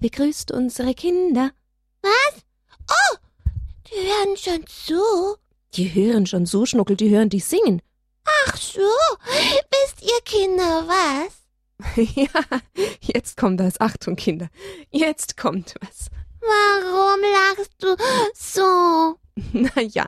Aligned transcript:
begrüßt 0.00 0.50
unsere 0.52 0.94
Kinder. 0.94 1.50
Was? 2.02 2.42
Oh, 2.88 3.16
die 3.86 4.08
hören 4.08 4.36
schon 4.36 4.66
zu. 4.66 5.36
Die 5.74 5.94
hören 5.94 6.26
schon 6.26 6.46
so, 6.46 6.66
Schnuckel, 6.66 6.96
die 6.96 7.10
hören 7.10 7.28
dich 7.28 7.44
singen. 7.44 7.80
Ach 8.46 8.56
so, 8.56 8.80
wisst 9.24 10.02
ihr 10.02 10.20
Kinder 10.24 10.86
was? 10.86 11.40
ja, 12.14 12.60
jetzt 13.00 13.36
kommt 13.36 13.60
das. 13.60 13.80
Achtung, 13.80 14.16
Kinder, 14.16 14.48
jetzt 14.90 15.36
kommt 15.36 15.74
was. 15.80 16.08
Warum 16.40 17.20
lachst 17.20 17.74
du 17.78 17.96
so? 18.34 19.18
Na 19.52 19.82
ja, 19.82 20.06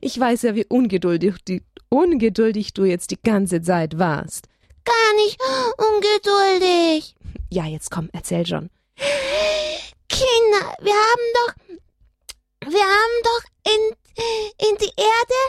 ich 0.00 0.18
weiß 0.18 0.42
ja, 0.42 0.54
wie 0.54 0.66
ungeduldig, 0.66 1.36
die, 1.46 1.62
ungeduldig 1.88 2.74
du 2.74 2.84
jetzt 2.84 3.10
die 3.10 3.20
ganze 3.22 3.62
Zeit 3.62 3.98
warst. 3.98 4.48
Gar 4.84 5.14
nicht 5.16 5.38
ungeduldig. 5.78 7.14
Ja, 7.50 7.66
jetzt 7.66 7.90
komm, 7.90 8.10
erzähl 8.12 8.46
schon. 8.46 8.70
Kinder, 8.96 10.76
wir 10.80 10.94
haben 10.94 11.28
doch, 11.34 11.54
wir 12.70 12.84
haben 12.84 13.22
doch 13.24 13.42
in, 13.72 14.68
in 14.68 14.76
die 14.78 14.92
Erde 14.96 15.40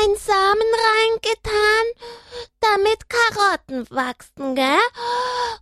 einen 0.00 0.16
Samen 0.16 0.66
reingetan, 0.90 1.84
damit 2.60 3.08
Karotten 3.08 3.90
wachsen, 3.90 4.54
gell? 4.54 4.78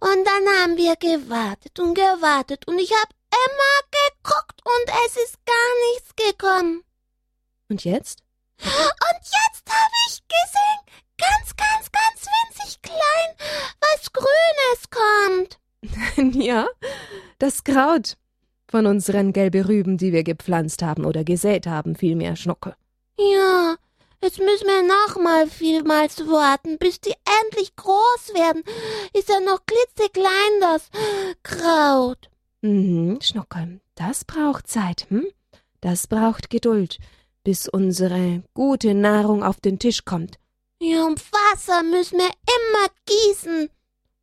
Und 0.00 0.24
dann 0.24 0.48
haben 0.60 0.76
wir 0.76 0.96
gewartet 0.96 1.78
und 1.78 1.94
gewartet 1.94 2.66
und 2.66 2.78
ich 2.78 2.92
hab 2.92 3.08
immer 3.30 3.80
geguckt 3.90 4.60
und 4.64 4.94
es 5.06 5.16
ist 5.16 5.38
gar 5.46 5.92
nichts 5.92 6.16
gekommen. 6.16 6.84
Und 7.68 7.84
jetzt? 7.84 8.22
Und 8.62 9.22
jetzt 9.22 9.64
habe 9.68 9.94
ich 10.08 10.20
gesehen, 10.26 10.80
ganz, 11.16 11.56
ganz, 11.56 11.90
ganz 11.92 12.26
winzig 12.26 12.82
klein, 12.82 13.36
was 13.80 14.12
Grünes 14.12 14.90
kommt. 14.90 15.60
ja, 16.16 16.66
das 17.38 17.64
Kraut 17.64 18.16
von 18.70 18.86
unseren 18.86 19.32
gelben 19.32 19.64
Rüben, 19.64 19.98
die 19.98 20.12
wir 20.12 20.22
gepflanzt 20.22 20.82
haben 20.82 21.04
oder 21.04 21.24
gesät 21.24 21.66
haben, 21.66 21.96
vielmehr 21.96 22.36
Schnucke. 22.36 22.76
Ja, 23.18 23.76
jetzt 24.22 24.38
müssen 24.38 24.66
wir 24.66 24.82
nochmal 24.82 25.48
vielmals 25.48 26.26
warten, 26.26 26.78
bis 26.78 27.00
die 27.00 27.14
endlich 27.42 27.74
groß 27.76 28.34
werden. 28.34 28.62
Ist 29.12 29.28
ja 29.28 29.40
noch 29.40 29.60
klitzeklein, 29.66 30.60
das 30.60 30.88
Kraut. 31.42 32.30
Mhm, 32.62 33.18
Schnucke, 33.20 33.80
das 33.94 34.24
braucht 34.24 34.68
Zeit, 34.68 35.06
hm? 35.08 35.26
Das 35.80 36.06
braucht 36.06 36.50
Geduld, 36.50 36.98
bis 37.42 37.68
unsere 37.68 38.42
gute 38.54 38.94
Nahrung 38.94 39.42
auf 39.42 39.60
den 39.60 39.78
Tisch 39.78 40.04
kommt. 40.04 40.38
Ja, 40.80 41.06
und 41.06 41.20
Wasser 41.32 41.82
müssen 41.82 42.18
wir 42.18 42.26
immer 42.26 42.86
gießen. 43.06 43.70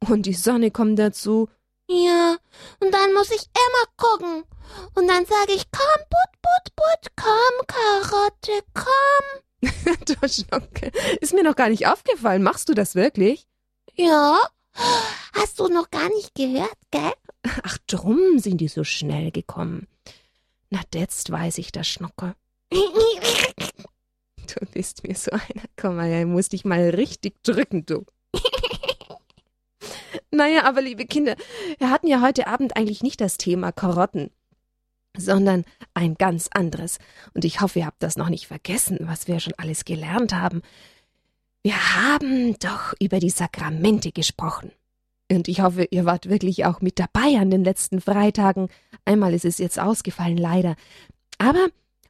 Und 0.08 0.26
die 0.26 0.34
Sonne 0.34 0.72
kommt 0.72 1.00
dazu. 1.00 1.50
Ja, 1.90 2.38
und 2.80 2.94
dann 2.94 3.14
muss 3.14 3.31
ich 3.31 3.42
immer 3.42 3.94
gucken. 3.98 4.44
Und 4.95 5.08
dann 5.08 5.26
sage 5.26 5.54
ich, 5.54 5.64
komm, 5.72 6.04
put, 6.09 6.42
put, 6.42 6.76
put, 6.76 7.12
komm, 7.16 7.67
Karotte, 7.67 8.64
komm. 8.73 9.95
du 10.06 10.28
Schnocke, 10.28 10.92
ist 11.22 11.34
mir 11.34 11.44
noch 11.44 11.56
gar 11.56 11.70
nicht 11.70 11.88
aufgefallen. 11.88 12.44
Machst 12.44 12.70
du 12.70 12.73
das 12.73 12.95
wirklich? 12.95 13.48
Ja. 13.95 14.39
Hast 15.34 15.59
du 15.59 15.67
noch 15.67 15.89
gar 15.89 16.09
nicht 16.09 16.36
gehört, 16.36 16.78
gell? 16.92 17.14
Ach, 17.64 17.78
drum 17.88 18.39
sind 18.39 18.58
die 18.59 18.67
so 18.67 18.84
schnell 18.84 19.32
gekommen. 19.32 19.88
Na, 20.70 20.82
jetzt 20.94 21.32
weiß 21.32 21.58
ich 21.58 21.72
das, 21.72 21.88
Schnocke. 21.88 22.36
Du 24.48 24.66
bist 24.67 25.04
mir 25.04 25.14
so 25.14 25.32
einer. 25.32 25.66
Komm 25.76 25.98
mal, 25.98 26.09
ich 26.09 26.26
muss 26.26 26.48
dich 26.48 26.64
mal 26.64 26.89
richtig 26.89 27.44
drücken, 27.44 27.86
du. 27.86 28.06
naja, 30.31 30.64
aber 30.64 30.81
liebe 30.81 31.06
Kinder, 31.06 31.36
wir 31.78 31.89
hatten 31.89 32.08
ja 32.08 32.22
heute 32.22 32.47
Abend 32.47 32.75
eigentlich 32.75 33.03
nicht 33.03 33.22
das 33.22 33.38
Thema 33.38 33.72
Karotten, 33.72 34.31
sondern 35.17 35.65
ein 35.93 36.15
ganz 36.15 36.49
anderes. 36.54 36.99
Und 37.33 37.45
ich 37.45 37.61
hoffe, 37.61 37.80
ihr 37.80 37.86
habt 37.86 38.04
das 38.04 38.17
noch 38.17 38.30
nicht 38.30 38.48
vergessen, 38.48 38.99
was 39.02 39.27
wir 39.27 39.39
schon 39.39 39.54
alles 39.58 39.86
gelernt 39.86 40.33
haben. 40.33 40.61
Wir 41.64 41.95
haben 41.95 42.58
doch 42.60 42.93
über 42.99 43.20
die 43.20 43.30
Sakramente 43.30 44.11
gesprochen. 44.11 44.71
Und 45.30 45.48
ich 45.49 45.61
hoffe, 45.61 45.86
ihr 45.89 46.05
wart 46.05 46.30
wirklich 46.30 46.65
auch 46.65 46.80
mit 46.82 46.99
dabei 46.99 47.38
an 47.38 47.49
den 47.49 47.64
letzten 47.64 47.99
Freitagen. 47.99 48.70
Einmal 49.04 49.33
ist 49.33 49.44
es 49.44 49.58
jetzt 49.58 49.80
ausgefallen, 49.80 50.38
leider. 50.38 50.76
Aber 51.38 51.67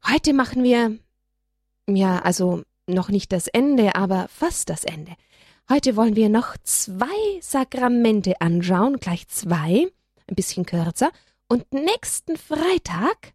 heute 0.07 0.33
machen 0.33 0.63
wir 0.63 0.97
ja, 1.89 2.19
also 2.19 2.63
noch 2.85 3.09
nicht 3.09 3.31
das 3.31 3.47
Ende, 3.47 3.95
aber 3.95 4.27
fast 4.29 4.69
das 4.69 4.83
Ende. 4.83 5.13
Heute 5.69 5.97
wollen 5.97 6.15
wir 6.15 6.29
noch 6.29 6.55
zwei 6.63 7.41
Sakramente 7.41 8.39
anschauen, 8.39 9.01
gleich 9.01 9.27
zwei, 9.27 9.91
ein 10.25 10.35
bisschen 10.35 10.65
kürzer. 10.65 11.11
Und 11.49 11.73
nächsten 11.73 12.37
Freitag, 12.37 13.33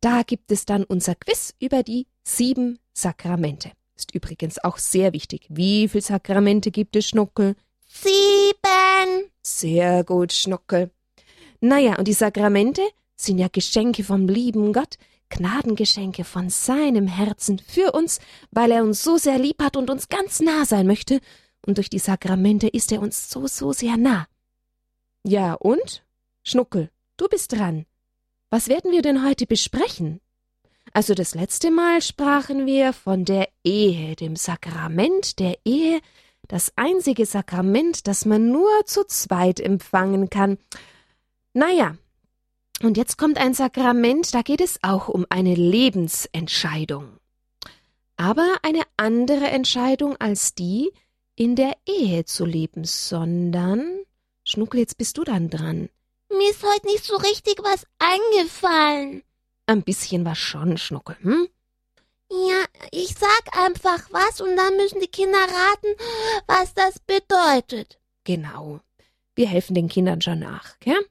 da 0.00 0.22
gibt 0.24 0.50
es 0.50 0.64
dann 0.64 0.82
unser 0.82 1.14
Quiz 1.14 1.54
über 1.60 1.84
die 1.84 2.08
sieben 2.24 2.80
Sakramente. 2.92 3.70
Ist 3.94 4.12
übrigens 4.12 4.58
auch 4.58 4.78
sehr 4.78 5.12
wichtig. 5.12 5.46
Wie 5.48 5.86
viele 5.86 6.02
Sakramente 6.02 6.72
gibt 6.72 6.96
es, 6.96 7.06
Schnuckel? 7.06 7.54
Sieben. 7.86 9.30
Sehr 9.40 10.02
gut, 10.02 10.32
Schnuckel. 10.32 10.90
Naja, 11.60 11.96
und 11.98 12.08
die 12.08 12.14
Sakramente 12.14 12.82
sind 13.14 13.38
ja 13.38 13.46
Geschenke 13.46 14.02
vom 14.02 14.26
lieben 14.26 14.72
Gott, 14.72 14.96
Gnadengeschenke 15.28 16.24
von 16.24 16.50
seinem 16.50 17.06
Herzen 17.06 17.60
für 17.60 17.92
uns, 17.92 18.18
weil 18.50 18.72
er 18.72 18.82
uns 18.82 19.04
so 19.04 19.18
sehr 19.18 19.38
lieb 19.38 19.62
hat 19.62 19.76
und 19.76 19.88
uns 19.88 20.08
ganz 20.08 20.40
nah 20.40 20.64
sein 20.64 20.88
möchte, 20.88 21.20
und 21.66 21.78
durch 21.78 21.90
die 21.90 21.98
Sakramente 21.98 22.68
ist 22.68 22.92
er 22.92 23.00
uns 23.00 23.30
so, 23.30 23.46
so 23.46 23.72
sehr 23.72 23.96
nah. 23.96 24.26
Ja, 25.24 25.54
und? 25.54 26.04
Schnuckel, 26.42 26.90
du 27.16 27.28
bist 27.28 27.52
dran. 27.52 27.86
Was 28.48 28.68
werden 28.68 28.92
wir 28.92 29.02
denn 29.02 29.24
heute 29.24 29.46
besprechen? 29.46 30.20
Also 30.92 31.14
das 31.14 31.34
letzte 31.34 31.70
Mal 31.70 32.02
sprachen 32.02 32.66
wir 32.66 32.92
von 32.92 33.24
der 33.24 33.48
Ehe, 33.62 34.16
dem 34.16 34.34
Sakrament 34.34 35.38
der 35.38 35.58
Ehe, 35.64 36.00
das 36.48 36.72
einzige 36.74 37.26
Sakrament, 37.26 38.08
das 38.08 38.24
man 38.24 38.50
nur 38.50 38.68
zu 38.86 39.04
zweit 39.04 39.60
empfangen 39.60 40.30
kann. 40.30 40.58
Naja, 41.52 41.96
und 42.82 42.96
jetzt 42.96 43.18
kommt 43.18 43.38
ein 43.38 43.54
Sakrament, 43.54 44.34
da 44.34 44.42
geht 44.42 44.60
es 44.60 44.78
auch 44.82 45.08
um 45.08 45.26
eine 45.28 45.54
Lebensentscheidung. 45.54 47.18
Aber 48.16 48.56
eine 48.62 48.82
andere 48.96 49.46
Entscheidung 49.46 50.16
als 50.16 50.54
die, 50.54 50.90
in 51.36 51.56
der 51.56 51.76
Ehe 51.86 52.24
zu 52.24 52.44
leben, 52.44 52.84
sondern. 52.84 54.04
Schnuckel, 54.44 54.80
jetzt 54.80 54.98
bist 54.98 55.18
du 55.18 55.24
dann 55.24 55.50
dran. 55.50 55.88
Mir 56.30 56.50
ist 56.50 56.62
heute 56.62 56.86
nicht 56.86 57.04
so 57.04 57.16
richtig 57.16 57.58
was 57.62 57.86
eingefallen. 57.98 59.22
Ein 59.66 59.82
bisschen 59.82 60.24
was 60.24 60.38
schon, 60.38 60.78
Schnuckel, 60.78 61.16
hm? 61.22 61.48
Ja, 62.30 62.64
ich 62.92 63.14
sag 63.14 63.56
einfach 63.56 64.08
was 64.10 64.40
und 64.40 64.56
dann 64.56 64.76
müssen 64.76 65.00
die 65.00 65.08
Kinder 65.08 65.38
raten, 65.38 65.88
was 66.46 66.74
das 66.74 67.00
bedeutet. 67.00 67.98
Genau. 68.24 68.80
Wir 69.34 69.48
helfen 69.48 69.74
den 69.74 69.88
Kindern 69.88 70.20
schon 70.20 70.38
nach, 70.38 70.78
gell? 70.78 71.04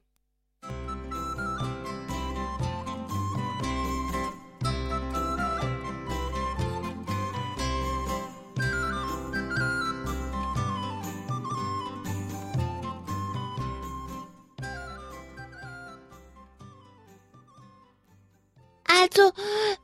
Also, 18.98 19.30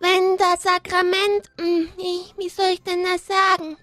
wenn 0.01 0.37
das 0.37 0.63
Sakrament, 0.63 1.51
hm, 1.61 1.89
wie 2.37 2.49
soll 2.49 2.71
ich 2.73 2.83
denn 2.83 3.05
das 3.05 3.27
sagen? 3.27 3.77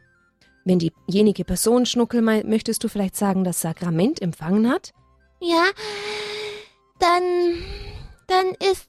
Wenn 0.65 0.79
diejenige 0.79 1.45
Person, 1.45 1.85
Schnuckel, 1.85 2.21
möchtest 2.21 2.83
du 2.83 2.87
vielleicht 2.87 3.15
sagen, 3.15 3.43
das 3.43 3.61
Sakrament 3.61 4.21
empfangen 4.21 4.69
hat? 4.69 4.93
Ja, 5.39 5.65
dann, 6.99 7.63
dann 8.27 8.47
ist, 8.71 8.87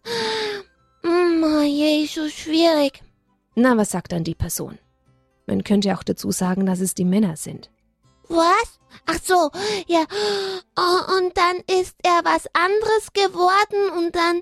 oh 1.03 1.63
je, 1.63 2.07
so 2.07 2.29
schwierig. 2.29 3.03
Na, 3.57 3.77
was 3.77 3.91
sagt 3.91 4.13
dann 4.13 4.25
die 4.25 4.35
Person? 4.35 4.79
Man 5.47 5.65
könnte 5.65 5.95
auch 5.95 6.03
dazu 6.03 6.31
sagen, 6.31 6.65
dass 6.65 6.81
es 6.81 6.95
die 6.95 7.05
Männer 7.05 7.37
sind. 7.37 7.71
Was? 8.29 8.81
Ach 9.07 9.19
so, 9.23 9.51
ja. 9.87 10.05
Oh, 10.77 11.19
und 11.19 11.37
dann 11.37 11.57
ist 11.81 11.97
er 12.03 12.21
was 12.25 12.47
anderes 12.55 13.13
geworden 13.13 13.99
und 13.99 14.15
dann, 14.15 14.41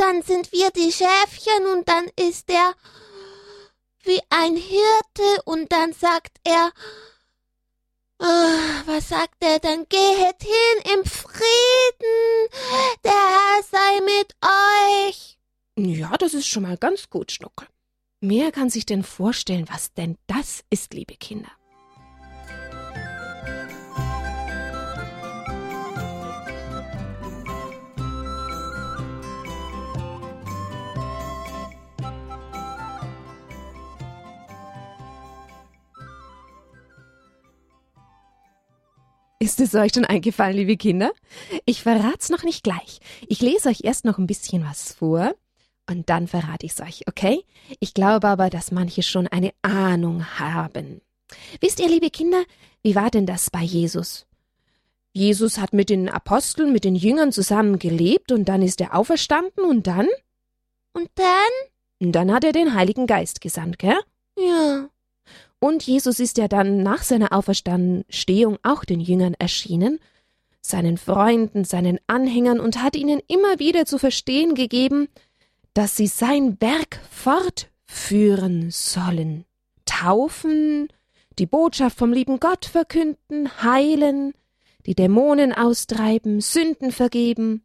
dann 0.00 0.22
sind 0.22 0.52
wir 0.52 0.70
die 0.70 0.92
Schäfchen 0.92 1.66
und 1.72 1.88
dann 1.88 2.08
ist 2.16 2.50
er 2.50 2.74
wie 4.04 4.20
ein 4.30 4.56
Hirte 4.56 5.42
und 5.44 5.70
dann 5.72 5.92
sagt 5.92 6.38
er, 6.44 6.72
oh, 8.18 8.24
was 8.86 9.08
sagt 9.08 9.36
er 9.40 9.58
dann? 9.58 9.86
Gehet 9.88 10.42
hin 10.42 10.94
im 10.94 11.04
Frieden, 11.04 12.48
der 13.04 13.12
Herr 13.12 13.62
sei 13.62 14.00
mit 14.00 14.34
euch. 14.42 15.38
Ja, 15.76 16.16
das 16.16 16.34
ist 16.34 16.48
schon 16.48 16.62
mal 16.64 16.76
ganz 16.76 17.10
gut, 17.10 17.32
Schnuckel. 17.32 17.68
Mehr 18.20 18.50
kann 18.50 18.68
sich 18.70 18.84
denn 18.84 19.04
vorstellen, 19.04 19.68
was 19.70 19.92
denn 19.92 20.16
das 20.26 20.64
ist, 20.70 20.92
liebe 20.92 21.14
Kinder. 21.14 21.50
Ist 39.40 39.60
es 39.60 39.74
euch 39.76 39.92
schon 39.94 40.04
eingefallen, 40.04 40.56
liebe 40.56 40.76
Kinder? 40.76 41.12
Ich 41.64 41.82
verrat's 41.82 42.28
noch 42.28 42.42
nicht 42.42 42.64
gleich. 42.64 42.98
Ich 43.28 43.40
lese 43.40 43.68
euch 43.68 43.82
erst 43.84 44.04
noch 44.04 44.18
ein 44.18 44.26
bisschen 44.26 44.64
was 44.64 44.92
vor 44.94 45.32
und 45.88 46.10
dann 46.10 46.26
verrate 46.26 46.66
ich's 46.66 46.80
euch, 46.80 47.04
okay? 47.06 47.44
Ich 47.78 47.94
glaube 47.94 48.26
aber, 48.26 48.50
dass 48.50 48.72
manche 48.72 49.04
schon 49.04 49.28
eine 49.28 49.52
Ahnung 49.62 50.24
haben. 50.40 51.00
Wisst 51.60 51.78
ihr, 51.78 51.88
liebe 51.88 52.10
Kinder, 52.10 52.42
wie 52.82 52.96
war 52.96 53.10
denn 53.10 53.26
das 53.26 53.48
bei 53.50 53.62
Jesus? 53.62 54.26
Jesus 55.12 55.58
hat 55.58 55.72
mit 55.72 55.88
den 55.88 56.08
Aposteln, 56.08 56.72
mit 56.72 56.84
den 56.84 56.96
Jüngern 56.96 57.30
zusammen 57.30 57.78
gelebt 57.78 58.32
und 58.32 58.48
dann 58.48 58.62
ist 58.62 58.80
er 58.80 58.96
auferstanden 58.96 59.64
und 59.64 59.86
dann? 59.86 60.08
Und 60.92 61.10
dann? 61.14 61.26
Und 62.00 62.12
dann 62.12 62.32
hat 62.32 62.42
er 62.42 62.52
den 62.52 62.74
Heiligen 62.74 63.06
Geist 63.06 63.40
gesandt, 63.40 63.78
gell? 63.78 63.98
Ja. 64.36 64.88
Und 65.60 65.82
Jesus 65.82 66.20
ist 66.20 66.38
ja 66.38 66.46
dann 66.48 66.82
nach 66.82 67.02
seiner 67.02 67.32
Auferstehung 67.32 68.58
auch 68.62 68.84
den 68.84 69.00
Jüngern 69.00 69.34
erschienen, 69.34 69.98
seinen 70.60 70.98
Freunden, 70.98 71.64
seinen 71.64 71.98
Anhängern 72.06 72.60
und 72.60 72.82
hat 72.82 72.94
ihnen 72.94 73.20
immer 73.26 73.58
wieder 73.58 73.84
zu 73.86 73.98
verstehen 73.98 74.54
gegeben, 74.54 75.08
dass 75.74 75.96
sie 75.96 76.06
sein 76.06 76.60
Werk 76.60 77.00
fortführen 77.10 78.70
sollen. 78.70 79.44
Taufen, 79.84 80.88
die 81.38 81.46
Botschaft 81.46 81.98
vom 81.98 82.12
lieben 82.12 82.40
Gott 82.40 82.64
verkünden, 82.66 83.62
heilen, 83.62 84.34
die 84.86 84.94
Dämonen 84.94 85.52
austreiben, 85.52 86.40
Sünden 86.40 86.92
vergeben. 86.92 87.64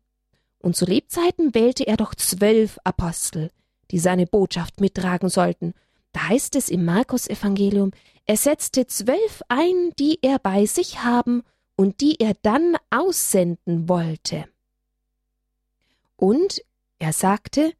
Und 0.59 0.75
zu 0.75 0.85
Lebzeiten 0.85 1.53
wählte 1.53 1.85
er 1.85 1.97
doch 1.97 2.15
zwölf 2.15 2.79
Apostel, 2.83 3.51
die 3.91 3.99
seine 3.99 4.25
Botschaft 4.25 4.79
mittragen 4.79 5.29
sollten, 5.29 5.73
da 6.13 6.29
heißt 6.29 6.55
es 6.55 6.69
im 6.69 6.85
Markus-Evangelium, 6.85 7.91
er 8.25 8.37
setzte 8.37 8.87
zwölf 8.87 9.41
ein, 9.49 9.91
die 9.99 10.19
er 10.21 10.39
bei 10.39 10.65
sich 10.65 11.03
haben 11.03 11.43
und 11.75 11.99
die 12.01 12.19
er 12.19 12.33
dann 12.41 12.77
aussenden 12.89 13.89
wollte. 13.89 14.45
Und 16.15 16.61
er 16.99 17.11
sagte, 17.11 17.73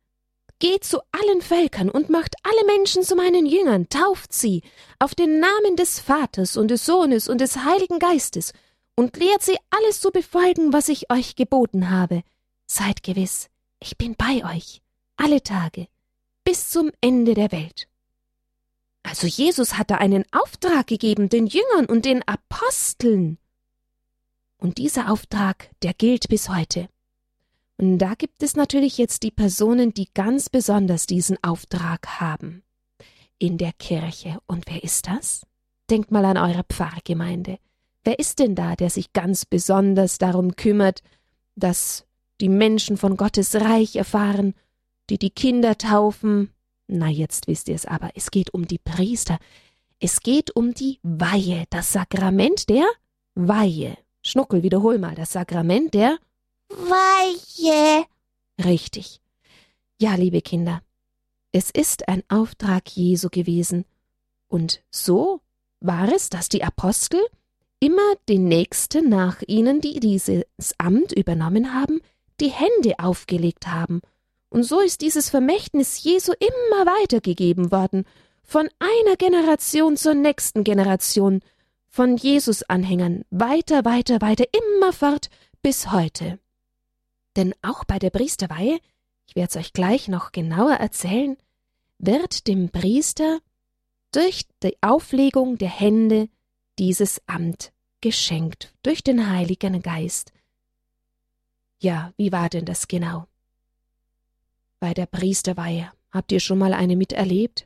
Geht 0.63 0.85
zu 0.85 1.01
allen 1.11 1.41
Völkern 1.41 1.89
und 1.89 2.09
macht 2.09 2.35
alle 2.43 2.65
Menschen 2.65 3.03
zu 3.03 3.15
meinen 3.15 3.45
Jüngern, 3.45 3.89
tauft 3.89 4.31
sie 4.31 4.61
auf 4.97 5.13
den 5.13 5.41
Namen 5.41 5.75
des 5.75 5.99
Vaters 5.99 6.55
und 6.55 6.69
des 6.69 6.85
Sohnes 6.85 7.27
und 7.27 7.41
des 7.41 7.65
Heiligen 7.65 7.99
Geistes 7.99 8.53
und 8.95 9.17
lehrt 9.17 9.41
sie 9.41 9.57
alles 9.71 9.99
zu 9.99 10.11
befolgen, 10.11 10.71
was 10.71 10.87
ich 10.87 11.11
euch 11.11 11.35
geboten 11.35 11.89
habe. 11.89 12.23
Seid 12.65 13.03
gewiss, 13.03 13.49
ich 13.81 13.97
bin 13.97 14.15
bei 14.15 14.55
euch, 14.55 14.81
alle 15.17 15.43
Tage, 15.43 15.87
bis 16.45 16.69
zum 16.69 16.91
Ende 17.01 17.33
der 17.33 17.51
Welt. 17.51 17.89
Also 19.03 19.27
Jesus 19.27 19.77
hatte 19.77 19.99
einen 19.99 20.23
Auftrag 20.31 20.87
gegeben 20.87 21.29
den 21.29 21.45
Jüngern 21.45 21.85
und 21.85 22.05
den 22.05 22.25
Aposteln. 22.27 23.37
Und 24.57 24.77
dieser 24.77 25.11
Auftrag, 25.11 25.69
der 25.81 25.93
gilt 25.93 26.29
bis 26.29 26.49
heute. 26.49 26.87
Und 27.77 27.97
da 27.97 28.13
gibt 28.15 28.41
es 28.43 28.55
natürlich 28.55 28.97
jetzt 28.97 29.23
die 29.23 29.31
Personen, 29.31 29.93
die 29.93 30.07
ganz 30.13 30.49
besonders 30.49 31.05
diesen 31.05 31.37
Auftrag 31.43 32.21
haben. 32.21 32.63
In 33.39 33.57
der 33.57 33.73
Kirche. 33.73 34.39
Und 34.47 34.65
wer 34.67 34.83
ist 34.83 35.07
das? 35.07 35.45
Denkt 35.89 36.11
mal 36.11 36.23
an 36.23 36.37
eure 36.37 36.63
Pfarrgemeinde. 36.63 37.57
Wer 38.05 38.19
ist 38.19 38.39
denn 38.39 38.55
da, 38.55 38.75
der 38.75 38.89
sich 38.89 39.11
ganz 39.11 39.45
besonders 39.45 40.17
darum 40.17 40.55
kümmert, 40.55 41.03
dass 41.55 42.05
die 42.39 42.49
Menschen 42.49 42.97
von 42.97 43.17
Gottes 43.17 43.55
Reich 43.55 43.95
erfahren, 43.95 44.53
die 45.09 45.17
die 45.17 45.29
Kinder 45.29 45.77
taufen, 45.77 46.51
na, 46.93 47.09
jetzt 47.09 47.47
wisst 47.47 47.69
ihr 47.69 47.75
es 47.75 47.85
aber, 47.87 48.11
es 48.13 48.29
geht 48.29 48.53
um 48.53 48.67
die 48.67 48.77
Priester. 48.77 49.39
Es 49.99 50.19
geht 50.21 50.55
um 50.55 50.75
die 50.75 50.99
Weihe, 51.01 51.65
das 51.71 51.91
Sakrament 51.91 52.69
der 52.69 52.85
Weihe. 53.33 53.97
Schnuckel, 54.21 54.61
wiederhol 54.61 54.99
mal, 54.99 55.15
das 55.15 55.31
Sakrament 55.31 55.95
der 55.95 56.19
Weihe. 56.69 58.05
Richtig. 58.63 59.21
Ja, 59.99 60.13
liebe 60.15 60.41
Kinder, 60.41 60.83
es 61.51 61.71
ist 61.71 62.07
ein 62.07 62.21
Auftrag 62.29 62.87
Jesu 62.89 63.29
gewesen. 63.29 63.85
Und 64.47 64.83
so 64.91 65.41
war 65.79 66.13
es, 66.13 66.29
dass 66.29 66.47
die 66.47 66.63
Apostel 66.63 67.19
immer 67.79 68.15
den 68.29 68.47
Nächsten 68.47 69.09
nach 69.09 69.41
ihnen, 69.47 69.81
die 69.81 69.99
dieses 69.99 70.45
Amt 70.77 71.11
übernommen 71.11 71.73
haben, 71.73 72.01
die 72.39 72.51
Hände 72.51 72.99
aufgelegt 72.99 73.65
haben 73.65 74.01
und 74.53 74.61
so 74.61 74.81
ist 74.81 75.01
dieses 75.01 75.31
Vermächtnis 75.31 76.03
Jesu 76.03 76.31
immer 76.31 76.85
weitergegeben 76.85 77.71
worden, 77.71 78.05
von 78.43 78.69
einer 78.77 79.15
Generation 79.17 79.97
zur 79.97 80.13
nächsten 80.13 80.63
Generation, 80.63 81.39
von 81.87 82.17
Jesus-Anhängern, 82.17 83.25
weiter, 83.31 83.83
weiter, 83.83 84.21
weiter, 84.21 84.45
immerfort 84.77 85.31
bis 85.63 85.91
heute. 85.91 86.37
Denn 87.35 87.55
auch 87.63 87.83
bei 87.83 87.97
der 87.97 88.11
Priesterweihe, 88.11 88.79
ich 89.25 89.35
werde 89.35 89.49
es 89.49 89.55
euch 89.55 89.73
gleich 89.73 90.07
noch 90.07 90.31
genauer 90.31 90.73
erzählen, 90.73 91.35
wird 91.97 92.45
dem 92.47 92.69
Priester 92.69 93.39
durch 94.11 94.45
die 94.61 94.77
Auflegung 94.81 95.57
der 95.57 95.69
Hände 95.69 96.29
dieses 96.77 97.23
Amt 97.25 97.73
geschenkt, 98.01 98.71
durch 98.83 99.03
den 99.03 99.31
Heiligen 99.31 99.81
Geist. 99.81 100.31
Ja, 101.79 102.13
wie 102.17 102.31
war 102.31 102.49
denn 102.49 102.65
das 102.65 102.87
genau? 102.87 103.25
Bei 104.83 104.93
der 104.93 105.05
Priesterweihe. 105.05 105.89
Habt 106.11 106.33
ihr 106.33 106.41
schon 106.41 106.57
mal 106.57 106.73
eine 106.73 106.97
miterlebt? 106.97 107.65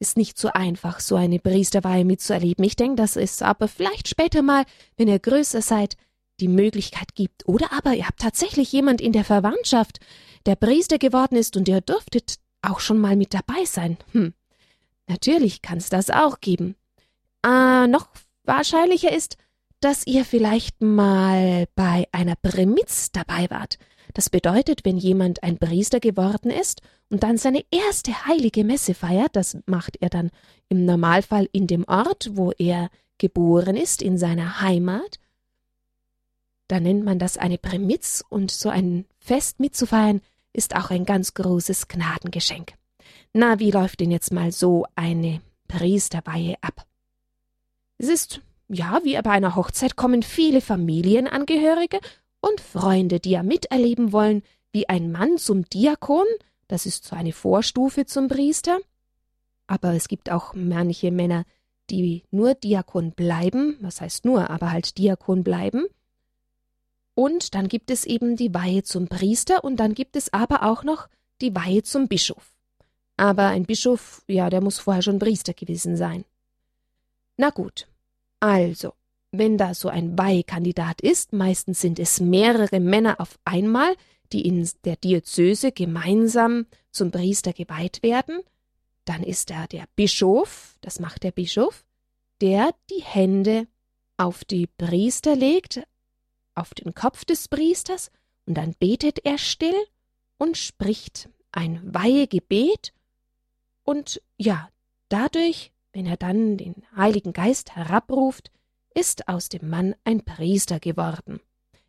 Ist 0.00 0.16
nicht 0.16 0.36
so 0.36 0.48
einfach, 0.48 0.98
so 0.98 1.14
eine 1.14 1.38
Priesterweihe 1.38 2.04
mitzuerleben. 2.04 2.64
Ich 2.64 2.74
denke, 2.74 2.96
dass 2.96 3.14
es 3.14 3.42
aber 3.42 3.68
vielleicht 3.68 4.08
später 4.08 4.42
mal, 4.42 4.64
wenn 4.96 5.06
ihr 5.06 5.20
größer 5.20 5.62
seid, 5.62 5.96
die 6.40 6.48
Möglichkeit 6.48 7.14
gibt. 7.14 7.46
Oder 7.46 7.72
aber 7.72 7.94
ihr 7.94 8.08
habt 8.08 8.18
tatsächlich 8.18 8.72
jemand 8.72 9.00
in 9.00 9.12
der 9.12 9.22
Verwandtschaft, 9.22 10.00
der 10.44 10.56
Priester 10.56 10.98
geworden 10.98 11.36
ist 11.36 11.56
und 11.56 11.68
ihr 11.68 11.80
dürftet 11.80 12.40
auch 12.60 12.80
schon 12.80 12.98
mal 12.98 13.14
mit 13.14 13.34
dabei 13.34 13.64
sein. 13.64 13.96
Hm. 14.10 14.34
Natürlich 15.06 15.62
kann 15.62 15.78
es 15.78 15.90
das 15.90 16.10
auch 16.10 16.40
geben. 16.40 16.74
Äh, 17.46 17.86
noch 17.86 18.08
wahrscheinlicher 18.42 19.12
ist, 19.12 19.36
dass 19.78 20.08
ihr 20.08 20.24
vielleicht 20.24 20.82
mal 20.82 21.68
bei 21.76 22.08
einer 22.10 22.34
Prämitz 22.34 23.12
dabei 23.12 23.48
wart. 23.48 23.78
Das 24.14 24.30
bedeutet, 24.30 24.84
wenn 24.84 24.98
jemand 24.98 25.42
ein 25.42 25.58
Priester 25.58 26.00
geworden 26.00 26.50
ist 26.50 26.82
und 27.08 27.22
dann 27.22 27.38
seine 27.38 27.64
erste 27.70 28.26
heilige 28.26 28.64
Messe 28.64 28.94
feiert, 28.94 29.36
das 29.36 29.58
macht 29.66 29.96
er 30.00 30.10
dann 30.10 30.30
im 30.68 30.84
Normalfall 30.84 31.48
in 31.52 31.66
dem 31.66 31.84
Ort, 31.88 32.30
wo 32.32 32.52
er 32.52 32.90
geboren 33.18 33.76
ist, 33.76 34.02
in 34.02 34.18
seiner 34.18 34.60
Heimat, 34.60 35.18
dann 36.68 36.84
nennt 36.84 37.04
man 37.04 37.18
das 37.18 37.36
eine 37.36 37.58
Prämitz 37.58 38.24
und 38.28 38.50
so 38.50 38.68
ein 38.68 39.04
Fest 39.18 39.60
mitzufeiern 39.60 40.20
ist 40.52 40.76
auch 40.76 40.90
ein 40.90 41.04
ganz 41.04 41.34
großes 41.34 41.88
Gnadengeschenk. 41.88 42.74
Na, 43.32 43.58
wie 43.58 43.70
läuft 43.70 44.00
denn 44.00 44.10
jetzt 44.10 44.32
mal 44.32 44.52
so 44.52 44.86
eine 44.94 45.40
Priesterweihe 45.68 46.56
ab? 46.60 46.86
Es 47.98 48.08
ist, 48.08 48.40
ja, 48.68 49.00
wie 49.04 49.20
bei 49.20 49.30
einer 49.30 49.56
Hochzeit 49.56 49.96
kommen 49.96 50.22
viele 50.22 50.60
Familienangehörige 50.60 52.00
und 52.42 52.60
Freunde, 52.60 53.20
die 53.20 53.30
ja 53.30 53.42
miterleben 53.42 54.12
wollen, 54.12 54.42
wie 54.72 54.88
ein 54.88 55.10
Mann 55.10 55.38
zum 55.38 55.64
Diakon, 55.64 56.26
das 56.68 56.84
ist 56.84 57.06
so 57.06 57.16
eine 57.16 57.32
Vorstufe 57.32 58.04
zum 58.04 58.28
Priester, 58.28 58.78
aber 59.66 59.94
es 59.94 60.08
gibt 60.08 60.30
auch 60.30 60.52
manche 60.54 61.10
Männer, 61.10 61.44
die 61.88 62.24
nur 62.30 62.54
Diakon 62.54 63.12
bleiben, 63.12 63.76
was 63.80 64.00
heißt 64.00 64.24
nur, 64.24 64.50
aber 64.50 64.70
halt 64.70 64.98
Diakon 64.98 65.44
bleiben. 65.44 65.86
Und 67.14 67.54
dann 67.54 67.68
gibt 67.68 67.90
es 67.90 68.04
eben 68.04 68.36
die 68.36 68.54
Weihe 68.54 68.82
zum 68.82 69.08
Priester 69.08 69.64
und 69.64 69.76
dann 69.76 69.94
gibt 69.94 70.16
es 70.16 70.32
aber 70.32 70.64
auch 70.64 70.82
noch 70.82 71.08
die 71.40 71.54
Weihe 71.54 71.82
zum 71.82 72.08
Bischof. 72.08 72.56
Aber 73.16 73.48
ein 73.48 73.64
Bischof, 73.64 74.22
ja, 74.26 74.48
der 74.50 74.62
muss 74.62 74.78
vorher 74.78 75.02
schon 75.02 75.18
Priester 75.18 75.52
gewesen 75.52 75.96
sein. 75.96 76.24
Na 77.36 77.50
gut, 77.50 77.86
also, 78.40 78.94
wenn 79.32 79.56
da 79.56 79.74
so 79.74 79.88
ein 79.88 80.16
Weihkandidat 80.18 81.00
ist, 81.00 81.32
meistens 81.32 81.80
sind 81.80 81.98
es 81.98 82.20
mehrere 82.20 82.80
Männer 82.80 83.18
auf 83.18 83.38
einmal, 83.44 83.96
die 84.32 84.46
in 84.46 84.68
der 84.84 84.96
Diözese 84.96 85.72
gemeinsam 85.72 86.66
zum 86.90 87.10
Priester 87.10 87.52
geweiht 87.52 88.02
werden, 88.02 88.40
dann 89.06 89.22
ist 89.22 89.50
da 89.50 89.66
der 89.66 89.86
Bischof, 89.96 90.76
das 90.82 91.00
macht 91.00 91.22
der 91.22 91.32
Bischof, 91.32 91.84
der 92.40 92.74
die 92.90 93.02
Hände 93.02 93.66
auf 94.18 94.44
die 94.44 94.66
Priester 94.66 95.34
legt, 95.34 95.82
auf 96.54 96.74
den 96.74 96.94
Kopf 96.94 97.24
des 97.24 97.48
Priesters, 97.48 98.10
und 98.46 98.54
dann 98.54 98.74
betet 98.78 99.24
er 99.24 99.38
still 99.38 99.74
und 100.36 100.56
spricht 100.58 101.28
ein 101.52 101.80
Weihegebet, 101.94 102.92
und 103.84 104.22
ja, 104.36 104.68
dadurch, 105.08 105.72
wenn 105.92 106.06
er 106.06 106.16
dann 106.16 106.56
den 106.56 106.84
Heiligen 106.94 107.32
Geist 107.32 107.74
herabruft, 107.74 108.50
ist 108.94 109.28
aus 109.28 109.48
dem 109.48 109.68
Mann 109.68 109.94
ein 110.04 110.24
Priester 110.24 110.80
geworden. 110.80 111.40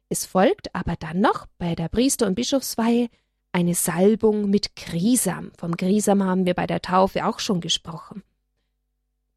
Es 0.09 0.25
folgt 0.25 0.73
aber 0.75 0.95
dann 0.95 1.21
noch 1.21 1.47
bei 1.57 1.75
der 1.75 1.89
Priester- 1.89 2.27
und 2.27 2.35
Bischofsweihe 2.35 3.09
eine 3.51 3.75
Salbung 3.75 4.49
mit 4.49 4.75
Grisam. 4.75 5.51
Vom 5.57 5.77
Grisam 5.77 6.23
haben 6.23 6.45
wir 6.45 6.53
bei 6.53 6.67
der 6.67 6.81
Taufe 6.81 7.25
auch 7.25 7.39
schon 7.39 7.61
gesprochen. 7.61 8.23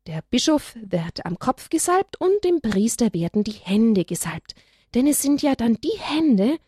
Der 0.07 0.23
Bischof 0.31 0.77
wird 0.81 1.27
am 1.27 1.39
Kopf 1.39 1.69
gesalbt 1.69 2.21
und 2.21 2.45
dem 2.45 2.61
Priester 2.61 3.13
werden 3.13 3.43
die 3.43 3.53
Hände 3.53 4.05
gesalbt. 4.05 4.55
Denn 4.95 5.07
es 5.07 5.21
sind 5.21 5.43
ja 5.43 5.55
dann 5.55 5.75
die 5.81 5.99
Hände, 5.99 6.59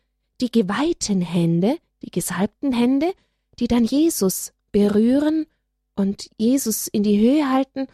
die 0.41 0.51
geweihten 0.51 1.21
Hände, 1.21 1.79
die 2.03 2.11
gesalbten 2.11 2.73
Hände, 2.73 3.13
die 3.59 3.69
dann 3.69 3.85
Jesus 3.85 4.53
berühren 4.73 5.47
und 5.95 6.29
Jesus 6.37 6.89
in 6.89 7.03
die 7.03 7.19
Höhe 7.19 7.51
halten, 7.51 7.87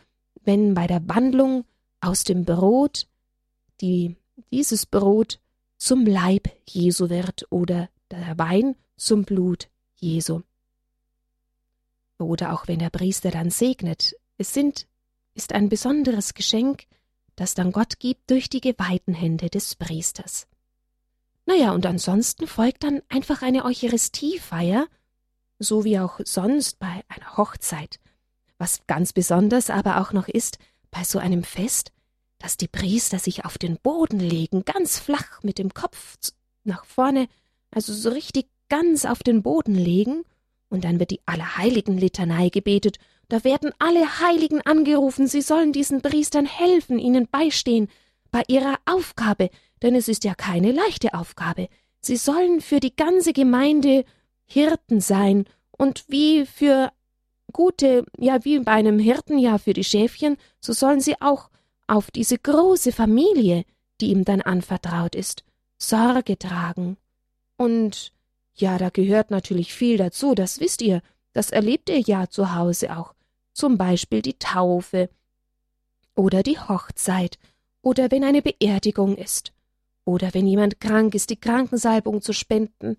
wenn 0.45 0.75
bei 0.75 0.87
der 0.87 1.07
Wandlung 1.09 1.65
aus 2.05 2.25
dem 2.25 2.45
Brot 2.45 3.07
die, 3.81 4.17
dieses 4.53 4.87
Brot 4.87 5.41
zum 5.77 6.07
Leib 6.07 6.49
Jesu 6.69 7.11
wird 7.11 7.47
oder 7.51 7.89
der 8.11 8.39
Wein 8.39 8.77
zum 8.97 9.25
Blut 9.25 9.69
Jesu. 9.97 10.43
Oder 12.19 12.53
auch 12.53 12.69
wenn 12.69 12.79
der 12.79 12.91
Priester 12.91 13.31
dann 13.31 13.51
segnet, 13.51 14.15
es 14.39 14.55
sind 14.55 14.87
ist 15.35 15.53
ein 15.53 15.69
besonderes 15.69 16.35
Geschenk, 16.35 16.85
das 17.37 17.55
dann 17.55 17.73
Gott 17.73 17.99
gibt 17.99 18.31
durch 18.31 18.49
die 18.49 18.61
geweihten 18.61 19.15
Hände 19.15 19.51
des 19.51 19.75
Priesters. 19.75 20.47
Naja, 21.47 21.73
und 21.73 21.85
ansonsten 21.85 22.47
folgt 22.47 22.85
dann 22.85 23.03
einfach 23.09 23.43
eine 23.43 23.65
Eucharistiefeier, 23.65 24.87
so 25.59 25.85
wie 25.85 25.99
auch 25.99 26.21
sonst 26.25 26.79
bei 26.79 27.03
einer 27.09 27.37
Hochzeit. 27.37 27.99
Was 28.57 28.87
ganz 28.87 29.13
besonders 29.13 29.71
aber 29.71 30.01
auch 30.01 30.13
noch 30.13 30.29
ist, 30.29 30.59
bei 30.95 31.05
so 31.05 31.19
einem 31.19 31.43
Fest, 31.43 31.93
dass 32.39 32.57
die 32.57 32.69
Priester 32.69 33.19
sich 33.19 33.45
auf 33.45 33.59
den 33.59 33.79
Boden 33.79 34.21
legen, 34.21 34.65
ganz 34.65 34.99
flach 34.99 35.43
mit 35.43 35.59
dem 35.59 35.75
Kopf 35.75 36.17
nach 36.63 36.85
vorne, 36.85 37.27
also 37.71 37.93
so 37.93 38.11
richtig 38.11 38.47
ganz 38.69 39.05
auf 39.05 39.23
den 39.23 39.43
Boden 39.43 39.75
legen, 39.75 40.23
und 40.69 40.85
dann 40.85 40.99
wird 40.99 41.11
die 41.11 41.21
Allerheiligen-Litanei 41.27 42.49
gebetet. 42.49 42.99
Da 43.29 43.45
werden 43.45 43.71
alle 43.79 44.21
Heiligen 44.21 44.61
angerufen, 44.63 45.29
sie 45.29 45.43
sollen 45.43 45.73
diesen 45.73 46.01
Priestern 46.01 46.47
helfen, 46.47 46.99
ihnen 46.99 47.29
beistehen 47.29 47.89
bei 48.31 48.43
ihrer 48.49 48.77
Aufgabe, 48.85 49.51
denn 49.83 49.95
es 49.95 50.09
ist 50.09 50.25
ja 50.25 50.35
keine 50.35 50.73
leichte 50.73 51.15
Aufgabe. 51.15 51.69
Sie 52.01 52.17
sollen 52.17 52.61
für 52.61 52.81
die 52.81 52.95
ganze 52.95 53.33
Gemeinde 53.33 54.05
Hirten 54.45 55.01
sein. 55.01 55.45
Und 55.71 56.05
wie 56.09 56.45
für 56.45 56.93
gute, 57.55 58.05
ja, 58.19 58.45
wie 58.45 58.59
bei 58.59 58.73
einem 58.73 58.99
Hirten 58.99 59.39
ja 59.39 59.57
für 59.57 59.73
die 59.73 59.85
Schäfchen, 59.85 60.37
so 60.61 60.75
sollen 60.75 61.01
sie 61.01 61.19
auch 61.23 61.49
auf 61.87 62.11
diese 62.11 62.37
große 62.37 62.93
Familie, 62.93 63.65
die 64.03 64.11
ihm 64.11 64.27
dann 64.27 64.43
anvertraut 64.43 65.15
ist, 65.15 65.45
Sorge 65.79 66.39
tragen. 66.39 66.99
Und 67.57 68.13
ja, 68.55 68.77
da 68.77 68.91
gehört 68.91 69.31
natürlich 69.31 69.73
viel 69.73 69.97
dazu, 69.97 70.35
das 70.35 70.61
wisst 70.61 70.83
ihr, 70.83 71.01
das 71.33 71.51
erlebt 71.51 71.89
ihr 71.89 72.01
ja 72.01 72.29
zu 72.29 72.55
Hause 72.55 72.97
auch, 72.97 73.15
zum 73.55 73.79
Beispiel 73.79 74.21
die 74.21 74.39
Taufe 74.39 75.09
oder 76.15 76.43
die 76.43 76.59
Hochzeit 76.59 77.39
oder 77.83 78.11
wenn 78.11 78.25
eine 78.25 78.43
Beerdigung 78.43 79.17
ist 79.17 79.53
oder 80.05 80.35
wenn 80.35 80.47
jemand 80.47 80.81
krank 80.81 81.15
ist, 81.15 81.31
die 81.31 81.41
Krankensalbung 81.41 82.23
zu 82.23 82.33
spenden. 82.33 82.97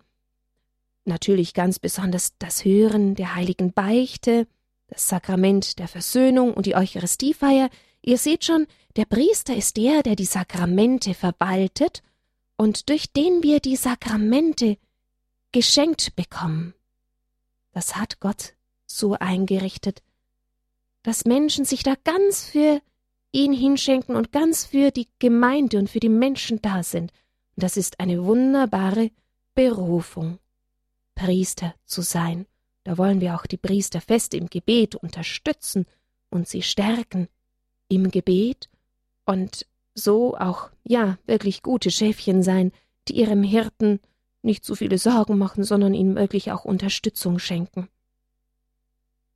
Natürlich 1.05 1.53
ganz 1.53 1.79
besonders 1.79 2.33
das 2.39 2.65
Hören 2.65 3.15
der 3.15 3.35
heiligen 3.35 3.71
Beichte, 3.71 4.47
das 4.87 5.07
Sakrament 5.07 5.79
der 5.79 5.87
Versöhnung 5.87 6.53
und 6.53 6.65
die 6.65 6.75
Eucharistiefeier. 6.75 7.69
Ihr 8.01 8.17
seht 8.17 8.43
schon, 8.45 8.67
der 8.95 9.05
Priester 9.05 9.55
ist 9.55 9.77
der, 9.77 10.03
der 10.03 10.15
die 10.15 10.25
Sakramente 10.25 11.13
verwaltet 11.13 12.01
und 12.57 12.89
durch 12.89 13.11
den 13.11 13.43
wir 13.43 13.59
die 13.59 13.75
Sakramente 13.75 14.77
geschenkt 15.51 16.15
bekommen. 16.15 16.73
Das 17.71 17.95
hat 17.95 18.19
Gott 18.19 18.53
so 18.85 19.13
eingerichtet, 19.13 20.01
dass 21.03 21.25
Menschen 21.25 21.65
sich 21.65 21.83
da 21.83 21.93
ganz 22.03 22.45
für 22.45 22.81
ihn 23.31 23.53
hinschenken 23.53 24.15
und 24.15 24.31
ganz 24.31 24.65
für 24.65 24.91
die 24.91 25.07
Gemeinde 25.19 25.77
und 25.77 25.89
für 25.89 25.99
die 25.99 26.09
Menschen 26.09 26.61
da 26.61 26.83
sind. 26.83 27.11
Und 27.55 27.63
das 27.63 27.77
ist 27.77 27.99
eine 27.99 28.23
wunderbare 28.23 29.11
Berufung, 29.53 30.39
Priester 31.15 31.73
zu 31.85 32.01
sein. 32.01 32.45
Da 32.83 32.97
wollen 32.97 33.21
wir 33.21 33.35
auch 33.35 33.45
die 33.45 33.57
Priester 33.57 34.01
fest 34.01 34.33
im 34.33 34.47
Gebet 34.47 34.95
unterstützen 34.95 35.85
und 36.29 36.47
sie 36.47 36.61
stärken 36.61 37.27
im 37.87 38.11
Gebet 38.11 38.69
und 39.25 39.65
so 39.95 40.37
auch, 40.37 40.69
ja, 40.83 41.17
wirklich 41.25 41.63
gute 41.63 41.89
Schäfchen 41.89 42.43
sein, 42.43 42.71
die 43.07 43.15
ihrem 43.15 43.43
Hirten 43.43 43.99
nicht 44.41 44.63
zu 44.63 44.75
viele 44.75 44.97
Sorgen 44.97 45.37
machen, 45.37 45.63
sondern 45.63 45.93
ihm 45.93 46.15
wirklich 46.15 46.51
auch 46.51 46.65
Unterstützung 46.65 47.39
schenken. 47.39 47.89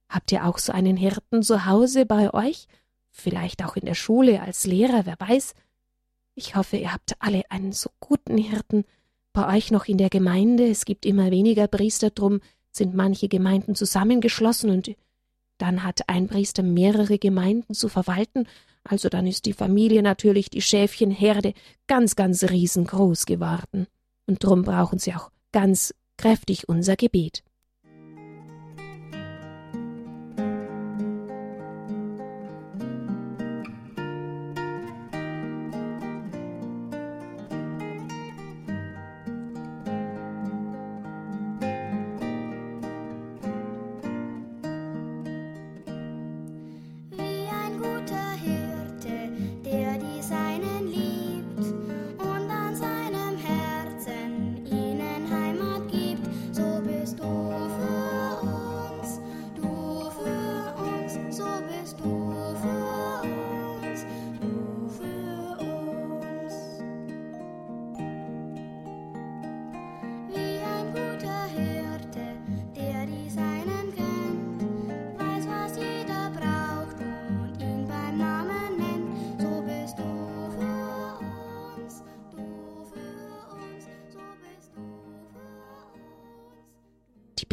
Habt 0.10 0.32
ihr 0.32 0.46
auch 0.46 0.58
so 0.58 0.74
einen 0.74 0.98
Hirten 0.98 1.44
zu 1.44 1.66
Hause 1.66 2.06
bei 2.06 2.34
euch? 2.34 2.68
Vielleicht 3.10 3.64
auch 3.64 3.76
in 3.76 3.86
der 3.86 3.96
Schule 3.96 4.42
als 4.42 4.66
Lehrer, 4.66 5.06
wer 5.06 5.20
weiß? 5.20 5.54
Ich 6.36 6.56
hoffe, 6.56 6.78
ihr 6.78 6.94
habt 6.94 7.16
alle 7.20 7.44
einen 7.50 7.74
so 7.74 7.90
guten 8.00 8.38
Hirten. 8.38 8.86
Bei 9.40 9.56
euch 9.56 9.72
noch 9.72 9.86
in 9.86 9.98
der 9.98 10.10
Gemeinde, 10.10 10.68
es 10.68 10.84
gibt 10.84 11.06
immer 11.06 11.32
weniger 11.32 11.68
Priester, 11.68 12.10
drum 12.10 12.42
sind 12.74 12.94
manche 12.94 13.30
Gemeinden 13.30 13.74
zusammengeschlossen 13.74 14.70
und 14.70 14.94
dann 15.58 15.86
hat 15.86 16.10
ein 16.10 16.28
Priester 16.28 16.62
mehrere 16.62 17.18
Gemeinden 17.18 17.74
zu 17.74 17.88
verwalten, 17.88 18.50
also 18.84 19.08
dann 19.08 19.26
ist 19.26 19.46
die 19.46 19.54
Familie 19.54 20.04
natürlich 20.04 20.50
die 20.50 20.62
Schäfchenherde 20.62 21.54
ganz, 21.88 22.18
ganz 22.18 22.44
riesengroß 22.44 23.26
geworden. 23.28 23.88
Und 24.26 24.44
drum 24.44 24.64
brauchen 24.64 25.00
sie 25.00 25.16
auch 25.16 25.32
ganz 25.54 25.96
kräftig 26.18 26.68
unser 26.68 26.98
Gebet. 26.98 27.42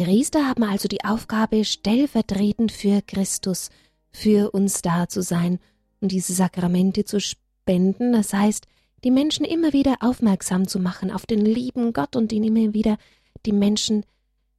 Priester 0.07 0.47
haben 0.47 0.63
also 0.63 0.87
die 0.87 1.05
Aufgabe, 1.05 1.65
stellvertretend 1.65 2.71
für 2.71 3.03
Christus, 3.03 3.71
für 4.13 4.53
uns 4.53 4.81
da 4.81 5.09
zu 5.09 5.21
sein 5.21 5.59
und 6.01 6.13
diese 6.13 6.33
Sakramente 6.33 7.05
zu 7.05 7.19
spenden, 7.19 8.13
das 8.13 8.33
heißt, 8.33 8.69
die 9.03 9.11
Menschen 9.11 9.45
immer 9.45 9.73
wieder 9.73 9.97
aufmerksam 9.99 10.69
zu 10.69 10.79
machen 10.79 11.11
auf 11.11 11.27
den 11.27 11.45
lieben 11.45 11.93
Gott 11.93 12.15
und 12.15 12.33
ihn 12.33 12.45
immer 12.45 12.73
wieder 12.73 12.99
die 13.47 13.53
Menschen 13.53 14.05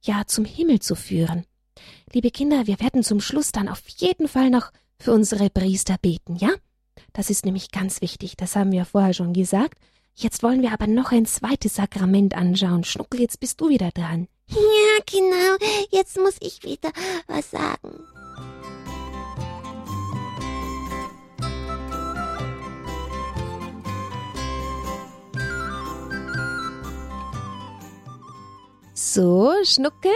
ja 0.02 0.24
zum 0.26 0.44
Himmel 0.44 0.80
zu 0.80 0.94
führen. 0.94 1.46
Liebe 2.12 2.30
Kinder, 2.30 2.66
wir 2.66 2.78
werden 2.78 3.02
zum 3.02 3.22
Schluss 3.22 3.50
dann 3.50 3.70
auf 3.70 3.88
jeden 3.88 4.28
Fall 4.28 4.50
noch 4.50 4.70
für 4.98 5.12
unsere 5.14 5.48
Priester 5.48 5.96
beten, 5.96 6.36
ja? 6.36 6.50
Das 7.14 7.30
ist 7.30 7.46
nämlich 7.46 7.70
ganz 7.70 8.02
wichtig, 8.02 8.36
das 8.36 8.54
haben 8.54 8.70
wir 8.70 8.84
vorher 8.84 9.14
schon 9.14 9.32
gesagt. 9.32 9.78
Jetzt 10.14 10.42
wollen 10.42 10.60
wir 10.60 10.74
aber 10.74 10.88
noch 10.88 11.10
ein 11.10 11.24
zweites 11.24 11.76
Sakrament 11.76 12.34
anschauen. 12.34 12.84
Schnuckel, 12.84 13.22
jetzt 13.22 13.40
bist 13.40 13.62
du 13.62 13.70
wieder 13.70 13.90
dran. 13.92 14.28
Ja, 14.48 14.98
genau. 15.06 15.56
Jetzt 15.90 16.16
muss 16.16 16.36
ich 16.40 16.62
wieder 16.62 16.90
was 17.26 17.50
sagen. 17.50 18.06
So, 28.94 29.52
Schnucke, 29.64 30.10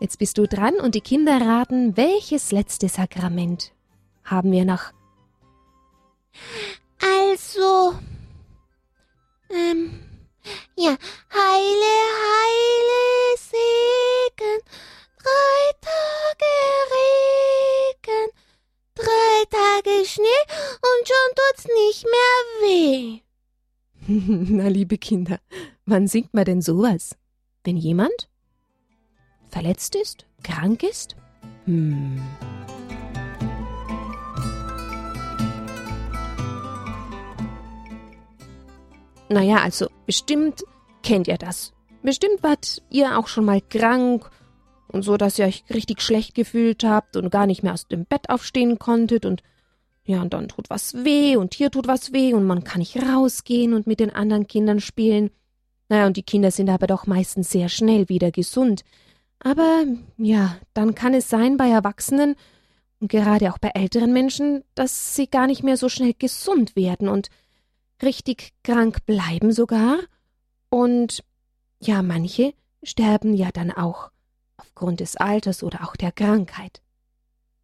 jetzt 0.00 0.18
bist 0.18 0.36
du 0.36 0.46
dran 0.46 0.74
und 0.74 0.94
die 0.94 1.00
Kinder 1.00 1.40
raten, 1.40 1.96
welches 1.96 2.52
letzte 2.52 2.88
Sakrament 2.88 3.72
haben 4.24 4.50
wir 4.52 4.64
noch? 4.64 4.92
Also, 7.00 7.94
ähm, 9.50 10.11
ja, 10.76 10.96
heile, 11.32 11.94
heile 12.26 13.36
Segen, 13.36 14.60
drei 15.18 15.72
Tage 15.80 16.52
Regen, 16.94 18.30
drei 18.94 19.44
Tage 19.50 19.90
und 20.00 21.08
schon 21.08 21.30
tut's 21.36 21.66
nicht 21.74 22.04
mehr 22.04 22.68
weh. 22.68 23.20
Na, 24.06 24.68
liebe 24.68 24.98
Kinder, 24.98 25.38
wann 25.86 26.08
singt 26.08 26.34
man 26.34 26.44
denn 26.44 26.62
sowas? 26.62 27.16
Wenn 27.64 27.76
jemand 27.76 28.28
verletzt 29.48 29.94
ist, 29.94 30.26
krank 30.42 30.82
ist? 30.82 31.14
Hm. 31.66 32.20
Naja, 39.32 39.62
also 39.62 39.88
bestimmt 40.04 40.62
kennt 41.02 41.26
ihr 41.26 41.38
das. 41.38 41.72
Bestimmt 42.02 42.42
wart 42.42 42.82
ihr 42.90 43.18
auch 43.18 43.28
schon 43.28 43.46
mal 43.46 43.62
krank 43.62 44.30
und 44.88 45.02
so, 45.02 45.16
dass 45.16 45.38
ihr 45.38 45.46
euch 45.46 45.64
richtig 45.72 46.02
schlecht 46.02 46.34
gefühlt 46.34 46.84
habt 46.84 47.16
und 47.16 47.30
gar 47.30 47.46
nicht 47.46 47.62
mehr 47.62 47.72
aus 47.72 47.88
dem 47.88 48.04
Bett 48.04 48.28
aufstehen 48.28 48.78
konntet 48.78 49.24
und 49.24 49.42
ja, 50.04 50.20
und 50.20 50.34
dann 50.34 50.48
tut 50.48 50.68
was 50.68 51.04
weh 51.04 51.36
und 51.36 51.54
hier 51.54 51.70
tut 51.70 51.86
was 51.86 52.12
weh 52.12 52.34
und 52.34 52.44
man 52.44 52.64
kann 52.64 52.80
nicht 52.80 53.00
rausgehen 53.00 53.72
und 53.72 53.86
mit 53.86 54.00
den 54.00 54.10
anderen 54.10 54.48
Kindern 54.48 54.80
spielen. 54.80 55.30
Naja, 55.88 56.06
und 56.06 56.16
die 56.16 56.24
Kinder 56.24 56.50
sind 56.50 56.68
aber 56.68 56.88
doch 56.88 57.06
meistens 57.06 57.50
sehr 57.50 57.68
schnell 57.68 58.08
wieder 58.08 58.32
gesund. 58.32 58.82
Aber 59.38 59.84
ja, 60.18 60.56
dann 60.74 60.94
kann 60.94 61.14
es 61.14 61.30
sein 61.30 61.56
bei 61.56 61.68
Erwachsenen 61.68 62.34
und 63.00 63.10
gerade 63.10 63.52
auch 63.52 63.58
bei 63.58 63.70
älteren 63.74 64.12
Menschen, 64.12 64.64
dass 64.74 65.14
sie 65.14 65.28
gar 65.28 65.46
nicht 65.46 65.62
mehr 65.62 65.76
so 65.76 65.88
schnell 65.88 66.14
gesund 66.18 66.74
werden 66.76 67.08
und 67.08 67.28
richtig 68.02 68.52
krank 68.62 69.04
bleiben 69.06 69.52
sogar. 69.52 69.98
Und 70.68 71.22
ja, 71.80 72.02
manche 72.02 72.54
sterben 72.82 73.34
ja 73.34 73.50
dann 73.52 73.70
auch 73.70 74.10
aufgrund 74.56 75.00
des 75.00 75.16
Alters 75.16 75.62
oder 75.62 75.84
auch 75.84 75.96
der 75.96 76.12
Krankheit. 76.12 76.80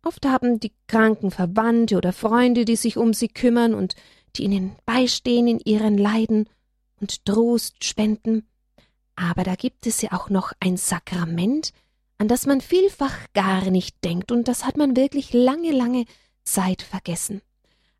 Oft 0.02 0.26
haben 0.26 0.60
die 0.60 0.72
Kranken 0.86 1.30
Verwandte 1.30 1.96
oder 1.96 2.12
Freunde, 2.12 2.64
die 2.64 2.76
sich 2.76 2.96
um 2.96 3.12
sie 3.12 3.28
kümmern 3.28 3.74
und 3.74 3.94
die 4.36 4.44
ihnen 4.44 4.76
beistehen 4.86 5.48
in 5.48 5.60
ihren 5.60 5.98
Leiden 5.98 6.48
und 7.00 7.24
Trost 7.24 7.84
spenden. 7.84 8.46
Aber 9.16 9.42
da 9.42 9.54
gibt 9.54 9.86
es 9.86 10.00
ja 10.00 10.12
auch 10.12 10.30
noch 10.30 10.52
ein 10.60 10.76
Sakrament, 10.76 11.72
an 12.18 12.28
das 12.28 12.46
man 12.46 12.60
vielfach 12.60 13.16
gar 13.32 13.70
nicht 13.70 14.04
denkt, 14.04 14.32
und 14.32 14.48
das 14.48 14.64
hat 14.64 14.76
man 14.76 14.96
wirklich 14.96 15.32
lange, 15.32 15.72
lange 15.72 16.04
Zeit 16.44 16.82
vergessen. 16.82 17.42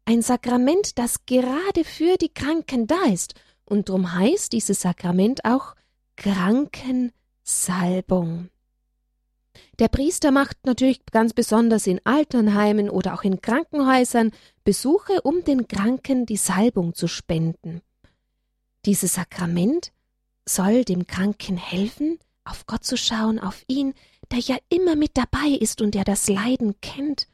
Ein 0.08 0.22
Sakrament, 0.22 0.98
das 0.98 1.26
gerade 1.26 1.84
für 1.84 2.16
die 2.16 2.30
Kranken 2.30 2.86
da 2.86 3.04
ist, 3.12 3.34
und 3.66 3.90
drum 3.90 4.14
heißt 4.14 4.54
dieses 4.54 4.80
Sakrament 4.80 5.44
auch 5.44 5.74
Krankensalbung. 6.16 8.48
Der 9.78 9.88
Priester 9.88 10.30
macht 10.30 10.56
natürlich 10.64 11.04
ganz 11.12 11.34
besonders 11.34 11.86
in 11.86 12.00
Alternheimen 12.04 12.88
oder 12.88 13.12
auch 13.12 13.22
in 13.22 13.42
Krankenhäusern 13.42 14.30
Besuche, 14.64 15.20
um 15.24 15.44
den 15.44 15.68
Kranken 15.68 16.24
die 16.24 16.38
Salbung 16.38 16.94
zu 16.94 17.06
spenden. 17.06 17.82
Dieses 18.86 19.12
Sakrament 19.12 19.92
soll 20.48 20.86
dem 20.86 21.06
Kranken 21.06 21.58
helfen, 21.58 22.18
auf 22.44 22.64
Gott 22.64 22.82
zu 22.82 22.96
schauen, 22.96 23.38
auf 23.38 23.62
ihn, 23.68 23.92
der 24.30 24.38
ja 24.38 24.56
immer 24.70 24.96
mit 24.96 25.18
dabei 25.18 25.50
ist 25.60 25.82
und 25.82 25.94
der 25.94 26.04
das 26.04 26.30
Leiden 26.30 26.80
kennt, 26.80 27.28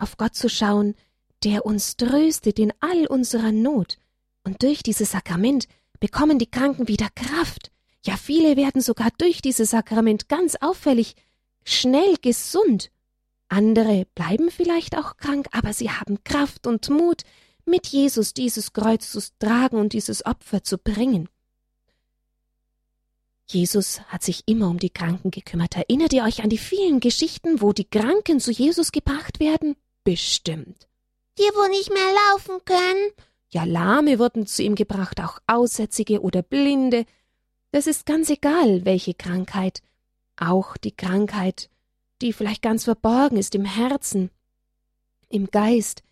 auf 0.00 0.16
Gott 0.16 0.34
zu 0.34 0.48
schauen, 0.48 0.96
der 1.44 1.66
uns 1.66 1.96
tröstet 1.96 2.58
in 2.58 2.72
all 2.80 3.06
unserer 3.06 3.52
Not, 3.52 3.98
und 4.44 4.62
durch 4.62 4.82
dieses 4.82 5.12
Sakrament 5.12 5.68
bekommen 6.00 6.38
die 6.38 6.50
Kranken 6.50 6.88
wieder 6.88 7.08
Kraft, 7.14 7.70
ja 8.04 8.16
viele 8.16 8.56
werden 8.56 8.80
sogar 8.80 9.10
durch 9.18 9.42
dieses 9.42 9.70
Sakrament 9.70 10.28
ganz 10.28 10.56
auffällig 10.60 11.14
schnell 11.64 12.16
gesund. 12.22 12.90
Andere 13.48 14.06
bleiben 14.14 14.50
vielleicht 14.50 14.96
auch 14.96 15.16
krank, 15.16 15.48
aber 15.52 15.72
sie 15.72 15.90
haben 15.90 16.22
Kraft 16.24 16.66
und 16.66 16.88
Mut, 16.88 17.22
mit 17.66 17.86
Jesus 17.86 18.32
dieses 18.32 18.72
Kreuz 18.72 19.10
zu 19.10 19.20
tragen 19.38 19.76
und 19.76 19.92
dieses 19.92 20.24
Opfer 20.24 20.62
zu 20.62 20.78
bringen. 20.78 21.28
Jesus 23.46 24.00
hat 24.02 24.22
sich 24.22 24.44
immer 24.46 24.68
um 24.68 24.78
die 24.78 24.90
Kranken 24.90 25.30
gekümmert. 25.32 25.76
Erinnert 25.76 26.12
ihr 26.12 26.22
euch 26.22 26.42
an 26.42 26.50
die 26.50 26.58
vielen 26.58 27.00
Geschichten, 27.00 27.60
wo 27.60 27.72
die 27.72 27.84
Kranken 27.84 28.38
zu 28.38 28.52
Jesus 28.52 28.92
gebracht 28.92 29.40
werden? 29.40 29.74
Bestimmt. 30.04 30.89
Die, 31.38 31.42
wo 31.42 31.68
nicht 31.68 31.90
mehr 31.90 32.12
laufen 32.30 32.64
können? 32.64 33.12
Ja, 33.52 33.64
Lahme 33.64 34.18
wurden 34.18 34.46
zu 34.46 34.62
ihm 34.62 34.74
gebracht, 34.74 35.20
auch 35.20 35.38
Aussätzige 35.46 36.20
oder 36.20 36.42
Blinde. 36.42 37.04
Das 37.72 37.86
ist 37.86 38.06
ganz 38.06 38.30
egal, 38.30 38.84
welche 38.84 39.14
Krankheit 39.14 39.82
auch 40.36 40.76
die 40.76 40.92
Krankheit, 40.92 41.68
die 42.22 42.32
vielleicht 42.32 42.62
ganz 42.62 42.84
verborgen 42.84 43.36
ist 43.36 43.54
im 43.54 43.64
Herzen, 43.64 44.30
im 45.28 45.46
Geist, 45.46 46.02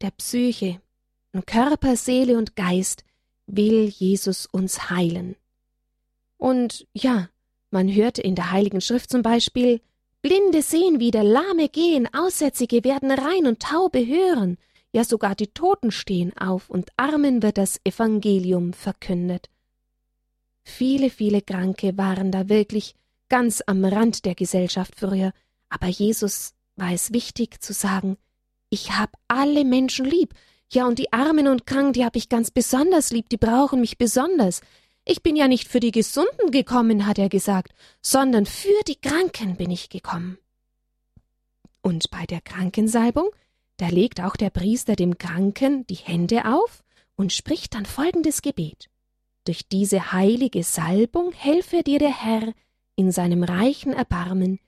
der 0.00 0.10
Psyche, 0.10 0.80
in 1.32 1.44
Körper, 1.46 1.96
Seele 1.96 2.36
und 2.38 2.56
Geist, 2.56 3.04
will 3.46 3.86
Jesus 3.88 4.46
uns 4.46 4.90
heilen. 4.90 5.36
Und 6.36 6.86
ja, 6.92 7.28
man 7.70 7.92
hört 7.92 8.18
in 8.18 8.34
der 8.34 8.50
Heiligen 8.50 8.80
Schrift 8.80 9.10
zum 9.10 9.22
Beispiel, 9.22 9.80
Blinde 10.22 10.62
sehen 10.62 10.98
wieder, 11.00 11.22
Lahme 11.22 11.68
gehen, 11.68 12.08
Aussätzige 12.12 12.84
werden 12.84 13.10
rein 13.10 13.46
und 13.46 13.60
Taube 13.60 14.04
hören, 14.06 14.58
ja 14.92 15.04
sogar 15.04 15.34
die 15.34 15.48
Toten 15.48 15.90
stehen 15.90 16.36
auf 16.36 16.70
und 16.70 16.90
Armen 16.96 17.42
wird 17.42 17.58
das 17.58 17.80
Evangelium 17.84 18.72
verkündet. 18.72 19.48
Viele, 20.64 21.10
viele 21.10 21.42
Kranke 21.42 21.96
waren 21.96 22.32
da 22.32 22.48
wirklich 22.48 22.94
ganz 23.28 23.62
am 23.66 23.84
Rand 23.84 24.24
der 24.24 24.34
Gesellschaft 24.34 24.94
früher, 24.96 25.32
aber 25.68 25.86
Jesus 25.86 26.54
war 26.76 26.92
es 26.92 27.12
wichtig 27.12 27.62
zu 27.62 27.72
sagen, 27.72 28.16
ich 28.68 28.92
hab 28.92 29.16
alle 29.28 29.64
Menschen 29.64 30.06
lieb, 30.06 30.34
ja 30.72 30.86
und 30.86 30.98
die 30.98 31.12
Armen 31.12 31.46
und 31.46 31.66
Kranken, 31.66 31.92
die 31.92 32.04
hab 32.04 32.16
ich 32.16 32.28
ganz 32.28 32.50
besonders 32.50 33.12
lieb, 33.12 33.28
die 33.28 33.36
brauchen 33.36 33.80
mich 33.80 33.98
besonders. 33.98 34.60
Ich 35.08 35.22
bin 35.22 35.36
ja 35.36 35.46
nicht 35.46 35.68
für 35.68 35.78
die 35.78 35.92
Gesunden 35.92 36.50
gekommen, 36.50 37.06
hat 37.06 37.20
er 37.20 37.28
gesagt, 37.28 37.72
sondern 38.02 38.44
für 38.44 38.82
die 38.88 38.96
Kranken 38.96 39.56
bin 39.56 39.70
ich 39.70 39.88
gekommen. 39.88 40.36
Und 41.80 42.10
bei 42.10 42.26
der 42.26 42.40
Krankensalbung, 42.40 43.30
da 43.76 43.86
legt 43.86 44.20
auch 44.20 44.34
der 44.34 44.50
Priester 44.50 44.96
dem 44.96 45.16
Kranken 45.16 45.86
die 45.86 45.94
Hände 45.94 46.44
auf 46.46 46.82
und 47.14 47.32
spricht 47.32 47.74
dann 47.74 47.86
folgendes 47.86 48.42
Gebet. 48.42 48.90
Durch 49.44 49.68
diese 49.68 50.10
heilige 50.10 50.64
Salbung 50.64 51.30
helfe 51.30 51.84
dir 51.84 52.00
der 52.00 52.24
Herr, 52.24 52.52
in 52.96 53.12
seinem 53.12 53.44
reichen 53.44 53.92
Erbarmen, 53.92 54.58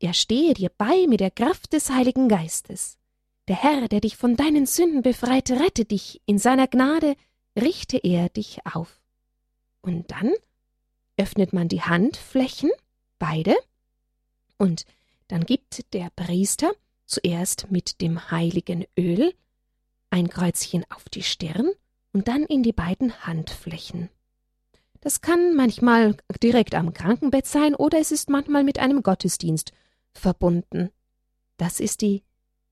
er 0.00 0.12
stehe 0.12 0.54
dir 0.54 0.72
bei 0.76 1.06
mit 1.06 1.20
der 1.20 1.30
Kraft 1.30 1.72
des 1.72 1.90
Heiligen 1.90 2.28
Geistes. 2.28 2.98
Der 3.46 3.62
Herr, 3.62 3.86
der 3.86 4.00
dich 4.00 4.16
von 4.16 4.34
deinen 4.34 4.66
Sünden 4.66 5.02
befreit, 5.02 5.52
rette 5.52 5.84
dich, 5.84 6.20
in 6.26 6.38
seiner 6.38 6.66
Gnade 6.66 7.14
richte 7.56 7.98
er 7.98 8.28
dich 8.28 8.58
auf. 8.66 9.03
Und 9.84 10.10
dann 10.10 10.32
öffnet 11.18 11.52
man 11.52 11.68
die 11.68 11.82
Handflächen, 11.82 12.70
beide, 13.18 13.54
und 14.56 14.86
dann 15.28 15.44
gibt 15.44 15.92
der 15.92 16.08
Priester 16.16 16.72
zuerst 17.04 17.70
mit 17.70 18.00
dem 18.00 18.30
heiligen 18.30 18.86
Öl 18.98 19.34
ein 20.08 20.30
Kreuzchen 20.30 20.84
auf 20.88 21.04
die 21.10 21.22
Stirn 21.22 21.70
und 22.14 22.28
dann 22.28 22.44
in 22.44 22.62
die 22.62 22.72
beiden 22.72 23.26
Handflächen. 23.26 24.08
Das 25.02 25.20
kann 25.20 25.54
manchmal 25.54 26.16
direkt 26.42 26.74
am 26.74 26.94
Krankenbett 26.94 27.46
sein 27.46 27.74
oder 27.74 27.98
es 27.98 28.10
ist 28.10 28.30
manchmal 28.30 28.64
mit 28.64 28.78
einem 28.78 29.02
Gottesdienst 29.02 29.72
verbunden. 30.12 30.92
Das 31.58 31.78
ist 31.78 32.00
die 32.00 32.22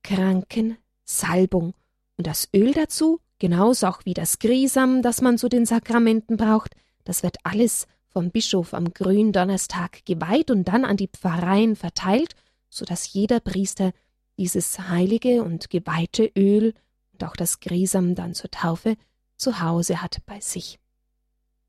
Krankensalbung. 0.02 1.74
Und 2.16 2.26
das 2.26 2.48
Öl 2.54 2.72
dazu, 2.72 3.20
genauso 3.38 3.86
auch 3.88 4.06
wie 4.06 4.14
das 4.14 4.38
Grisam, 4.38 5.02
das 5.02 5.20
man 5.20 5.36
zu 5.36 5.50
den 5.50 5.66
Sakramenten 5.66 6.38
braucht, 6.38 6.74
das 7.04 7.22
wird 7.22 7.36
alles 7.44 7.86
vom 8.08 8.30
Bischof 8.30 8.74
am 8.74 8.92
Gründonnerstag 8.92 10.04
geweiht 10.04 10.50
und 10.50 10.64
dann 10.64 10.84
an 10.84 10.96
die 10.96 11.08
Pfarreien 11.08 11.76
verteilt, 11.76 12.34
so 12.68 12.84
dass 12.84 13.12
jeder 13.12 13.40
Priester 13.40 13.92
dieses 14.36 14.78
heilige 14.78 15.42
und 15.42 15.70
geweihte 15.70 16.30
Öl 16.36 16.74
und 17.12 17.24
auch 17.24 17.36
das 17.36 17.60
Grisam 17.60 18.14
dann 18.14 18.34
zur 18.34 18.50
Taufe 18.50 18.96
zu 19.36 19.60
Hause 19.60 20.02
hat 20.02 20.18
bei 20.26 20.40
sich. 20.40 20.78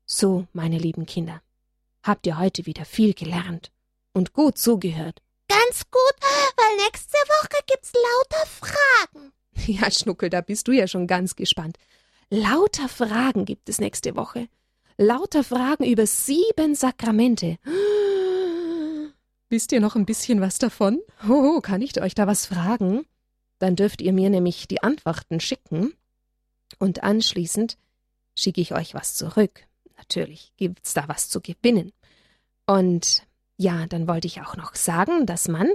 So, 0.06 0.46
meine 0.52 0.78
lieben 0.78 1.06
Kinder, 1.06 1.40
habt 2.02 2.26
ihr 2.26 2.38
heute 2.38 2.66
wieder 2.66 2.84
viel 2.84 3.14
gelernt 3.14 3.72
und 4.12 4.32
gut 4.32 4.58
zugehört. 4.58 5.22
Ganz 5.48 5.90
gut, 5.90 6.14
weil 6.56 6.76
nächste 6.84 7.16
Woche 7.16 7.62
gibt's 7.66 7.92
lauter 7.92 8.46
Fragen. 8.46 9.32
Ja, 9.66 9.90
Schnuckel, 9.90 10.30
da 10.30 10.40
bist 10.40 10.68
du 10.68 10.72
ja 10.72 10.88
schon 10.88 11.06
ganz 11.06 11.36
gespannt. 11.36 11.78
Lauter 12.28 12.88
Fragen 12.88 13.44
gibt 13.44 13.68
es 13.68 13.78
nächste 13.78 14.16
Woche. 14.16 14.48
Lauter 14.96 15.44
Fragen 15.44 15.84
über 15.84 16.06
sieben 16.06 16.74
Sakramente. 16.74 17.58
Wisst 19.48 19.72
ihr 19.72 19.80
noch 19.80 19.96
ein 19.96 20.06
bisschen 20.06 20.40
was 20.40 20.58
davon? 20.58 21.00
Oh, 21.28 21.60
kann 21.60 21.82
ich 21.82 22.00
euch 22.00 22.14
da 22.14 22.26
was 22.26 22.46
fragen? 22.46 23.04
Dann 23.58 23.76
dürft 23.76 24.00
ihr 24.00 24.12
mir 24.12 24.30
nämlich 24.30 24.68
die 24.68 24.82
Antworten 24.82 25.40
schicken 25.40 25.94
und 26.78 27.02
anschließend 27.02 27.76
schicke 28.34 28.60
ich 28.60 28.74
euch 28.74 28.94
was 28.94 29.14
zurück 29.14 29.66
natürlich 29.96 30.52
gibt's 30.56 30.94
da 30.94 31.08
was 31.08 31.28
zu 31.28 31.40
gewinnen. 31.40 31.92
Und 32.66 33.26
ja, 33.56 33.86
dann 33.86 34.08
wollte 34.08 34.26
ich 34.26 34.40
auch 34.40 34.56
noch 34.56 34.74
sagen, 34.74 35.26
dass 35.26 35.48
man 35.48 35.68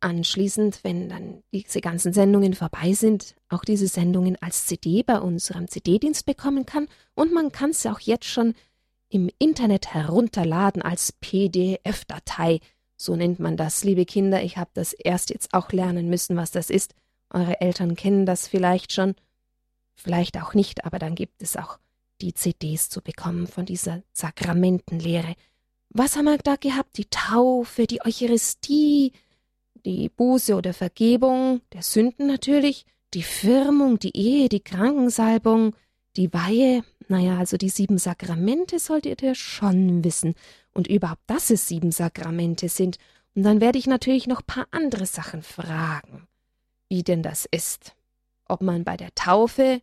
anschließend, 0.00 0.80
wenn 0.82 1.08
dann 1.08 1.42
diese 1.52 1.80
ganzen 1.80 2.12
Sendungen 2.12 2.54
vorbei 2.54 2.92
sind, 2.92 3.34
auch 3.48 3.64
diese 3.64 3.86
Sendungen 3.86 4.36
als 4.40 4.66
CD 4.66 5.02
bei 5.02 5.18
unserem 5.18 5.68
CD-Dienst 5.68 6.26
bekommen 6.26 6.66
kann. 6.66 6.88
Und 7.14 7.32
man 7.32 7.52
kann 7.52 7.70
es 7.70 7.84
auch 7.86 8.00
jetzt 8.00 8.26
schon 8.26 8.54
im 9.08 9.30
Internet 9.38 9.92
herunterladen 9.92 10.82
als 10.82 11.12
PDF-Datei. 11.12 12.60
So 12.96 13.16
nennt 13.16 13.40
man 13.40 13.56
das, 13.56 13.84
liebe 13.84 14.04
Kinder. 14.04 14.42
Ich 14.42 14.56
habe 14.56 14.70
das 14.74 14.92
erst 14.92 15.30
jetzt 15.30 15.52
auch 15.52 15.72
lernen 15.72 16.08
müssen, 16.08 16.36
was 16.36 16.50
das 16.50 16.70
ist. 16.70 16.94
Eure 17.30 17.60
Eltern 17.60 17.96
kennen 17.96 18.26
das 18.26 18.48
vielleicht 18.48 18.92
schon, 18.92 19.14
vielleicht 19.94 20.40
auch 20.40 20.54
nicht, 20.54 20.84
aber 20.84 20.98
dann 20.98 21.14
gibt 21.14 21.42
es 21.42 21.56
auch 21.56 21.78
die 22.20 22.34
CDs 22.34 22.88
zu 22.88 23.00
bekommen 23.02 23.46
von 23.46 23.66
dieser 23.66 24.02
Sakramentenlehre. 24.12 25.34
Was 25.90 26.16
haben 26.16 26.26
wir 26.26 26.38
da 26.38 26.56
gehabt? 26.56 26.98
Die 26.98 27.06
Taufe, 27.06 27.86
die 27.86 28.04
Eucharistie, 28.04 29.12
die 29.84 30.08
Buße 30.08 30.54
oder 30.54 30.72
Vergebung 30.72 31.60
der 31.72 31.82
Sünden 31.82 32.26
natürlich, 32.26 32.86
die 33.14 33.22
Firmung, 33.22 33.98
die 33.98 34.16
Ehe, 34.16 34.48
die 34.48 34.60
Krankensalbung, 34.60 35.74
die 36.16 36.32
Weihe, 36.32 36.84
naja, 37.08 37.38
also 37.38 37.56
die 37.56 37.68
sieben 37.68 37.98
Sakramente 37.98 38.78
solltet 38.78 39.22
ihr 39.22 39.34
schon 39.34 40.04
wissen. 40.04 40.34
Und 40.72 40.86
überhaupt, 40.86 41.22
dass 41.26 41.50
es 41.50 41.66
sieben 41.66 41.92
Sakramente 41.92 42.68
sind. 42.68 42.98
Und 43.34 43.42
dann 43.42 43.60
werde 43.60 43.78
ich 43.78 43.86
natürlich 43.86 44.26
noch 44.26 44.46
paar 44.46 44.68
andere 44.70 45.06
Sachen 45.06 45.42
fragen. 45.42 46.28
Wie 46.88 47.02
denn 47.02 47.22
das 47.22 47.46
ist. 47.50 47.94
Ob 48.46 48.62
man 48.62 48.84
bei 48.84 48.96
der 48.96 49.14
Taufe 49.14 49.80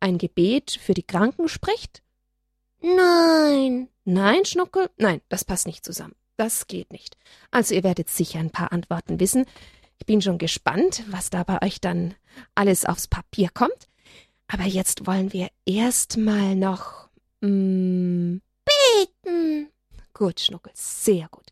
ein 0.00 0.18
Gebet 0.18 0.78
für 0.82 0.94
die 0.94 1.02
Kranken 1.02 1.48
spricht? 1.48 2.02
Nein. 2.82 3.88
Nein, 4.04 4.44
Schnuckel? 4.44 4.90
Nein, 4.96 5.20
das 5.28 5.44
passt 5.44 5.66
nicht 5.66 5.84
zusammen. 5.84 6.14
Das 6.36 6.66
geht 6.66 6.92
nicht. 6.92 7.16
Also 7.50 7.74
ihr 7.74 7.82
werdet 7.82 8.08
sicher 8.10 8.38
ein 8.38 8.50
paar 8.50 8.72
Antworten 8.72 9.20
wissen. 9.20 9.46
Ich 9.98 10.06
bin 10.06 10.20
schon 10.20 10.38
gespannt, 10.38 11.04
was 11.08 11.30
da 11.30 11.42
bei 11.42 11.62
euch 11.62 11.80
dann 11.80 12.14
alles 12.54 12.84
aufs 12.84 13.08
Papier 13.08 13.48
kommt. 13.52 13.88
Aber 14.48 14.64
jetzt 14.64 15.06
wollen 15.06 15.32
wir 15.32 15.48
erst 15.64 16.18
mal 16.18 16.54
noch 16.54 17.08
mm, 17.40 18.36
beten. 18.64 19.68
Gut, 20.12 20.40
Schnuckel, 20.40 20.72
sehr 20.74 21.28
gut. 21.30 21.46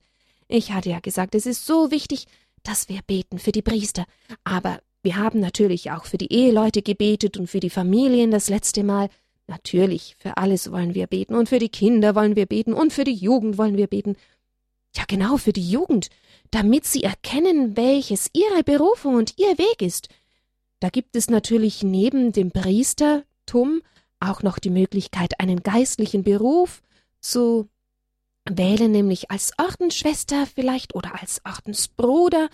Ich 0.49 0.73
hatte 0.73 0.91
ja 0.91 1.01
gesagt, 1.01 1.35
es 1.35 1.47
ist 1.47 1.67
so 1.67 1.91
wichtig, 1.91 2.27
dass 2.63 2.89
wir 2.89 3.01
beten 3.03 3.39
für 3.39 3.53
die 3.53 3.63
Priester. 3.63 4.05
Aber 4.45 4.81
wir 5.03 5.17
haben 5.17 5.41
natürlich 5.41 5.91
auch 5.91 6.05
für 6.05 6.19
die 6.19 6.33
Eheleute 6.33 6.83
gebetet 6.83 7.37
und 7.37 7.49
für 7.49 7.61
die 7.61 7.71
Familien 7.71 8.31
das 8.31 8.49
letzte 8.49 8.85
Mal. 8.85 9.09
Natürlich, 9.47 10.17
für 10.19 10.39
alles 10.39 10.71
wollen 10.73 10.95
wir 10.95 11.07
beten 11.07 11.35
und 11.35 11.51
für 11.51 11.59
die 11.59 11.69
Kinder 11.69 12.15
wollen 12.15 12.37
wir 12.37 12.47
beten 12.47 12.73
und 12.73 12.93
für 12.93 13.05
die 13.05 13.15
Jugend 13.15 13.59
wollen 13.59 13.77
wir 13.77 13.87
beten. 13.87 14.17
Ja, 14.97 15.05
genau, 15.07 15.37
für 15.37 15.53
die 15.53 15.69
Jugend, 15.69 16.09
damit 16.51 16.85
sie 16.87 17.03
erkennen, 17.03 17.77
welches 17.77 18.31
ihre 18.33 18.63
Berufung 18.63 19.17
und 19.17 19.39
ihr 19.39 19.59
Weg 19.59 19.83
ist. 19.83 20.09
Da 20.81 20.89
gibt 20.89 21.17
es 21.17 21.29
natürlich 21.29 21.83
neben 21.83 22.33
dem 22.33 22.53
Priestertum 22.53 23.83
auch 24.21 24.43
noch 24.43 24.59
die 24.59 24.71
Möglichkeit, 24.71 25.41
einen 25.41 25.63
geistlichen 25.63 26.23
Beruf 26.23 26.83
zu 27.21 27.69
wählen, 28.49 28.93
nämlich 28.93 29.31
als 29.31 29.53
Ordensschwester 29.59 30.47
vielleicht 30.47 30.95
oder 30.95 31.21
als 31.21 31.41
Ordensbruder 31.45 32.49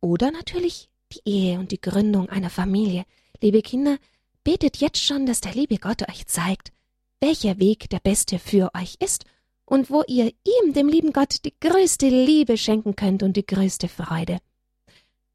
oder 0.00 0.30
natürlich 0.30 0.90
die 1.12 1.20
Ehe 1.24 1.58
und 1.58 1.72
die 1.72 1.80
Gründung 1.80 2.28
einer 2.28 2.50
Familie. 2.50 3.04
Liebe 3.40 3.62
Kinder, 3.62 3.98
betet 4.44 4.76
jetzt 4.76 5.02
schon, 5.02 5.26
dass 5.26 5.40
der 5.40 5.54
liebe 5.54 5.78
Gott 5.78 6.08
euch 6.08 6.26
zeigt, 6.26 6.72
welcher 7.20 7.58
Weg 7.58 7.88
der 7.90 8.00
beste 8.00 8.38
für 8.38 8.70
euch 8.74 8.96
ist 9.00 9.24
und 9.66 9.90
wo 9.90 10.02
ihr 10.06 10.32
ihm, 10.44 10.72
dem 10.72 10.88
lieben 10.88 11.12
Gott, 11.12 11.44
die 11.44 11.54
größte 11.60 12.08
Liebe 12.08 12.56
schenken 12.56 12.96
könnt 12.96 13.22
und 13.22 13.36
die 13.36 13.46
größte 13.46 13.88
Freude. 13.88 14.38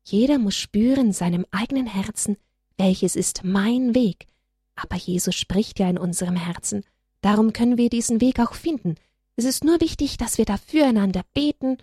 Jeder 0.03 0.39
muss 0.39 0.55
spüren 0.55 1.07
in 1.07 1.13
seinem 1.13 1.45
eigenen 1.51 1.87
Herzen, 1.87 2.37
welches 2.77 3.15
ist 3.15 3.43
mein 3.43 3.93
Weg. 3.95 4.27
Aber 4.75 4.95
Jesus 4.95 5.35
spricht 5.35 5.79
ja 5.79 5.89
in 5.89 5.97
unserem 5.97 6.35
Herzen. 6.35 6.83
Darum 7.21 7.53
können 7.53 7.77
wir 7.77 7.89
diesen 7.89 8.21
Weg 8.21 8.39
auch 8.39 8.53
finden. 8.53 8.95
Es 9.35 9.45
ist 9.45 9.63
nur 9.63 9.81
wichtig, 9.81 10.17
dass 10.17 10.37
wir 10.37 10.45
da 10.45 10.57
füreinander 10.57 11.23
beten 11.33 11.77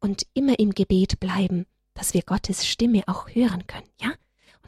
und 0.00 0.26
immer 0.34 0.58
im 0.58 0.74
Gebet 0.74 1.20
bleiben, 1.20 1.66
dass 1.94 2.14
wir 2.14 2.22
Gottes 2.22 2.66
Stimme 2.66 3.02
auch 3.06 3.28
hören 3.34 3.66
können, 3.66 3.88
ja? 4.00 4.12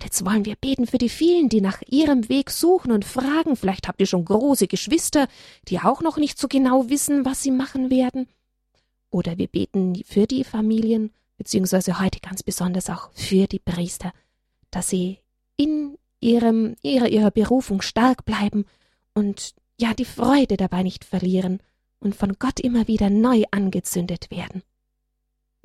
Und 0.01 0.05
jetzt 0.05 0.25
wollen 0.25 0.47
wir 0.47 0.57
beten 0.57 0.87
für 0.87 0.97
die 0.97 1.11
vielen, 1.11 1.51
die 1.51 1.61
nach 1.61 1.83
ihrem 1.87 2.31
Weg 2.31 2.51
suchen 2.51 2.91
und 2.91 3.05
fragen. 3.05 3.55
Vielleicht 3.55 3.87
habt 3.87 4.01
ihr 4.01 4.07
schon 4.07 4.25
große 4.25 4.67
Geschwister, 4.67 5.29
die 5.69 5.79
auch 5.79 6.01
noch 6.01 6.17
nicht 6.17 6.39
so 6.39 6.49
genau 6.49 6.89
wissen, 6.89 7.27
was 7.27 7.43
sie 7.43 7.51
machen 7.51 7.91
werden. 7.91 8.27
Oder 9.11 9.37
wir 9.37 9.47
beten 9.47 10.03
für 10.07 10.27
die 10.27 10.43
Familien, 10.43 11.13
beziehungsweise 11.37 12.01
heute 12.01 12.21
ganz 12.21 12.43
besonders 12.43 12.89
auch 12.89 13.11
für 13.13 13.47
die 13.47 13.59
Priester, 13.59 14.13
dass 14.71 14.89
sie 14.89 15.19
in 15.59 15.99
ihrem, 16.19 16.77
ihrer, 16.81 17.09
ihrer 17.09 17.31
Berufung 17.31 17.83
stark 17.83 18.25
bleiben 18.25 18.65
und 19.13 19.55
ja 19.79 19.93
die 19.93 20.07
Freude 20.07 20.57
dabei 20.57 20.83
nicht 20.83 21.05
verlieren 21.05 21.61
und 21.99 22.15
von 22.15 22.39
Gott 22.39 22.59
immer 22.59 22.89
wieder 22.89 23.11
neu 23.11 23.43
angezündet 23.51 24.31
werden. 24.31 24.63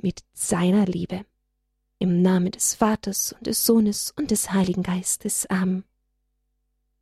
Mit 0.02 0.26
seiner 0.34 0.86
Liebe. 0.86 1.24
Im 2.00 2.22
Namen 2.22 2.52
des 2.52 2.76
Vaters 2.76 3.34
und 3.34 3.48
des 3.48 3.66
Sohnes 3.66 4.14
und 4.18 4.32
des 4.32 4.52
Heiligen 4.52 4.84
Geistes. 4.84 5.46
Amen. 5.50 5.86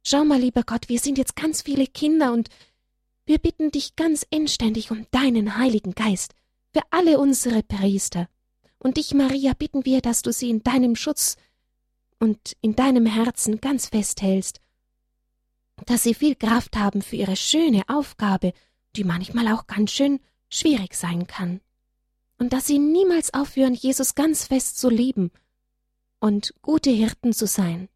Schau 0.03 0.23
mal, 0.23 0.39
lieber 0.39 0.63
Gott, 0.63 0.89
wir 0.89 0.99
sind 0.99 1.17
jetzt 1.17 1.36
ganz 1.36 1.62
viele 1.62 1.88
Kinder 1.88 2.34
und 2.34 2.49
wir 3.25 3.39
bitten 3.39 3.71
dich 3.71 3.95
ganz 3.95 4.25
inständig 4.29 4.91
um 4.91 5.08
deinen 5.12 5.58
Heiligen 5.58 5.93
Geist 5.93 6.36
für 6.73 6.82
alle 6.91 7.19
unsere 7.19 7.63
Priester. 7.63 8.27
Und 8.77 8.97
dich, 8.97 9.13
Maria, 9.13 9.53
bitten 9.53 9.86
wir, 9.86 10.01
dass 10.01 10.21
du 10.21 10.34
sie 10.34 10.49
in 10.49 10.62
deinem 10.62 10.95
Schutz 10.95 11.38
und 12.19 12.56
in 12.62 12.75
deinem 12.75 13.06
Herzen 13.06 13.62
ganz 13.62 13.88
festhältst, 13.88 14.60
dass 15.86 16.03
sie 16.03 16.13
viel 16.13 16.36
Kraft 16.36 16.75
haben 16.75 17.01
für 17.01 17.15
ihre 17.15 17.36
schöne 17.36 17.84
Aufgabe, 17.88 18.53
die 18.95 19.06
manchmal 19.06 19.47
auch 19.47 19.67
ganz 19.67 19.91
schön 19.91 20.19
schwierig 20.49 20.93
sein 20.95 21.27
kann 21.27 21.62
und 22.43 22.51
dass 22.51 22.67
sie 22.67 22.77
niemals 22.77 23.34
aufhören, 23.34 23.73
Jesus 23.73 24.15
ganz 24.15 24.47
fest 24.47 24.77
zu 24.77 24.89
lieben 24.89 25.32
und 26.19 26.53
gute 26.62 26.89
Hirten 26.89 27.32
zu 27.32 27.47
sein. 27.47 27.88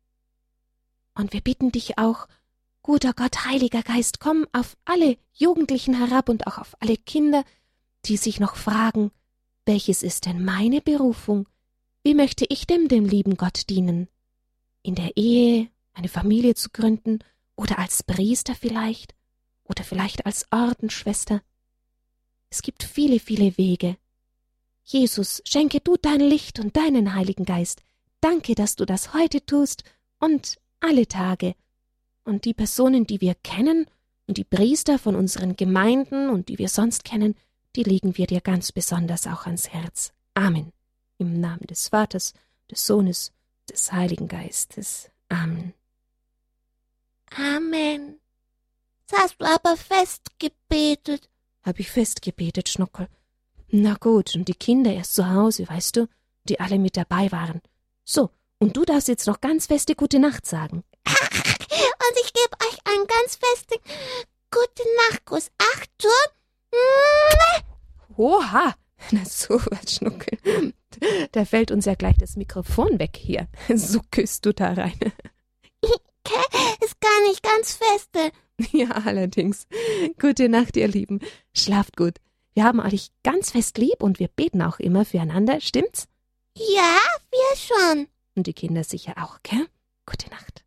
Und 1.16 1.34
wir 1.34 1.42
bitten 1.42 1.74
dich 1.74 1.98
auch, 1.98 2.30
guter 2.82 3.12
Gott, 3.12 3.46
Heiliger 3.46 3.84
Geist, 3.84 4.22
komm 4.22 4.48
auf 4.54 4.78
alle 4.86 5.18
Jugendlichen 5.34 5.96
herab 5.96 6.30
und 6.30 6.48
auch 6.48 6.60
auf 6.60 6.78
alle 6.80 6.96
Kinder, 6.96 7.44
die 8.06 8.16
sich 8.16 8.40
noch 8.40 8.56
fragen, 8.56 9.12
welches 9.66 10.02
ist 10.02 10.26
denn 10.26 10.46
meine 10.46 10.80
Berufung? 10.80 11.50
Wie 12.04 12.14
möchte 12.14 12.46
ich 12.48 12.66
dem 12.66 12.88
dem 12.88 13.04
lieben 13.04 13.36
Gott 13.36 13.70
dienen? 13.70 14.08
In 14.82 14.96
der 14.96 15.18
Ehe 15.18 15.70
eine 15.92 16.08
Familie 16.08 16.56
zu 16.56 16.70
gründen 16.70 17.20
oder 17.58 17.80
als 17.80 18.02
Priester 18.02 18.56
vielleicht 18.56 19.14
oder 19.66 19.84
vielleicht 19.84 20.26
als 20.26 20.46
Ordensschwester? 20.54 21.42
Es 22.50 22.62
gibt 22.62 22.84
viele, 22.84 23.20
viele 23.20 23.58
Wege, 23.58 23.98
Jesus, 24.90 25.42
schenke 25.46 25.82
du 25.82 25.98
dein 25.98 26.22
Licht 26.22 26.60
und 26.60 26.78
deinen 26.78 27.14
Heiligen 27.14 27.44
Geist. 27.44 27.82
Danke, 28.22 28.56
dass 28.56 28.78
du 28.78 28.86
das 28.86 29.14
heute 29.14 29.46
tust 29.46 29.84
und 30.20 30.56
alle 30.80 31.08
Tage. 31.08 31.56
Und 32.24 32.46
die 32.46 32.54
Personen, 32.54 33.06
die 33.06 33.20
wir 33.20 33.36
kennen, 33.36 33.86
und 34.28 34.38
die 34.38 34.46
Priester 34.46 34.98
von 34.98 35.16
unseren 35.16 35.56
Gemeinden 35.56 36.30
und 36.30 36.50
die 36.50 36.58
wir 36.58 36.70
sonst 36.70 37.04
kennen, 37.04 37.36
die 37.76 37.84
legen 37.84 38.18
wir 38.18 38.28
dir 38.28 38.42
ganz 38.42 38.72
besonders 38.72 39.28
auch 39.28 39.46
ans 39.46 39.70
Herz. 39.70 40.14
Amen. 40.34 40.72
Im 41.18 41.40
Namen 41.40 41.68
des 41.68 41.90
Vaters, 41.90 42.34
des 42.72 42.86
Sohnes, 42.86 43.34
des 43.70 43.92
Heiligen 43.92 44.28
Geistes. 44.30 45.10
Amen. 45.30 45.74
Amen. 47.36 48.20
Das 49.08 49.20
hast 49.20 49.42
du 49.42 49.46
aber 49.46 49.76
festgebetet. 49.76 51.30
Hab 51.64 51.78
ich 51.80 51.90
festgebetet, 51.90 52.70
Schnuckel. 52.70 53.08
Na 53.70 53.96
gut, 54.00 54.36
und 54.36 54.48
die 54.48 54.56
Kinder 54.56 54.94
erst 54.94 55.16
zu 55.16 55.30
Hause, 55.30 55.68
weißt 55.68 55.98
du, 55.98 56.08
die 56.46 56.60
alle 56.60 56.80
mit 56.80 56.96
dabei 56.96 57.32
waren. 57.32 57.62
So, 58.06 58.30
und 58.60 58.78
du 58.78 58.86
darfst 58.86 59.10
jetzt 59.10 59.28
noch 59.28 59.42
ganz 59.42 59.68
feste 59.68 59.96
Gute 59.96 60.20
Nacht 60.20 60.46
sagen. 60.46 60.84
und 61.06 62.18
ich 62.24 62.34
gebe 62.34 62.58
euch 62.66 62.78
einen 62.86 63.08
ganz 63.08 63.36
festen 63.36 63.80
Gute 64.50 64.84
Nachtkuss. 65.10 65.52
Achtung! 65.58 66.12
Oha! 68.16 68.76
Na 69.12 69.26
so 69.26 69.56
was, 69.56 69.96
Schnuckel. 69.96 70.40
Da 71.32 71.46
fällt 71.46 71.70
uns 71.70 71.86
ja 71.86 71.94
gleich 71.94 72.18
das 72.18 72.38
Mikrofon 72.38 72.98
weg 72.98 73.18
hier. 73.18 73.48
So 73.72 74.02
küsst 74.10 74.48
du 74.48 74.54
da 74.54 74.74
rein. 74.74 74.98
Ist 76.82 77.00
gar 77.00 77.24
nicht 77.28 77.44
ganz 77.44 77.76
feste. 77.78 78.32
Ja, 78.72 78.90
allerdings. 79.06 79.68
Gute 80.20 80.50
Nacht, 80.50 80.76
ihr 80.76 80.88
Lieben. 80.88 81.20
Schlaft 81.54 81.96
gut. 81.96 82.16
Wir 82.58 82.64
haben 82.64 82.80
euch 82.80 83.12
ganz 83.22 83.52
fest 83.52 83.78
lieb 83.78 84.02
und 84.02 84.18
wir 84.18 84.30
beten 84.30 84.64
auch 84.64 84.80
immer 84.80 85.06
füreinander, 85.06 85.62
stimmt's? 85.62 86.08
Ja, 86.56 86.98
wir 87.30 87.56
schon. 87.56 88.08
Und 88.36 88.48
die 88.48 88.54
Kinder 88.54 88.84
sicher 88.84 89.14
auch, 89.18 89.44
gell? 89.44 89.68
Gute 90.08 90.28
Nacht. 90.32 90.64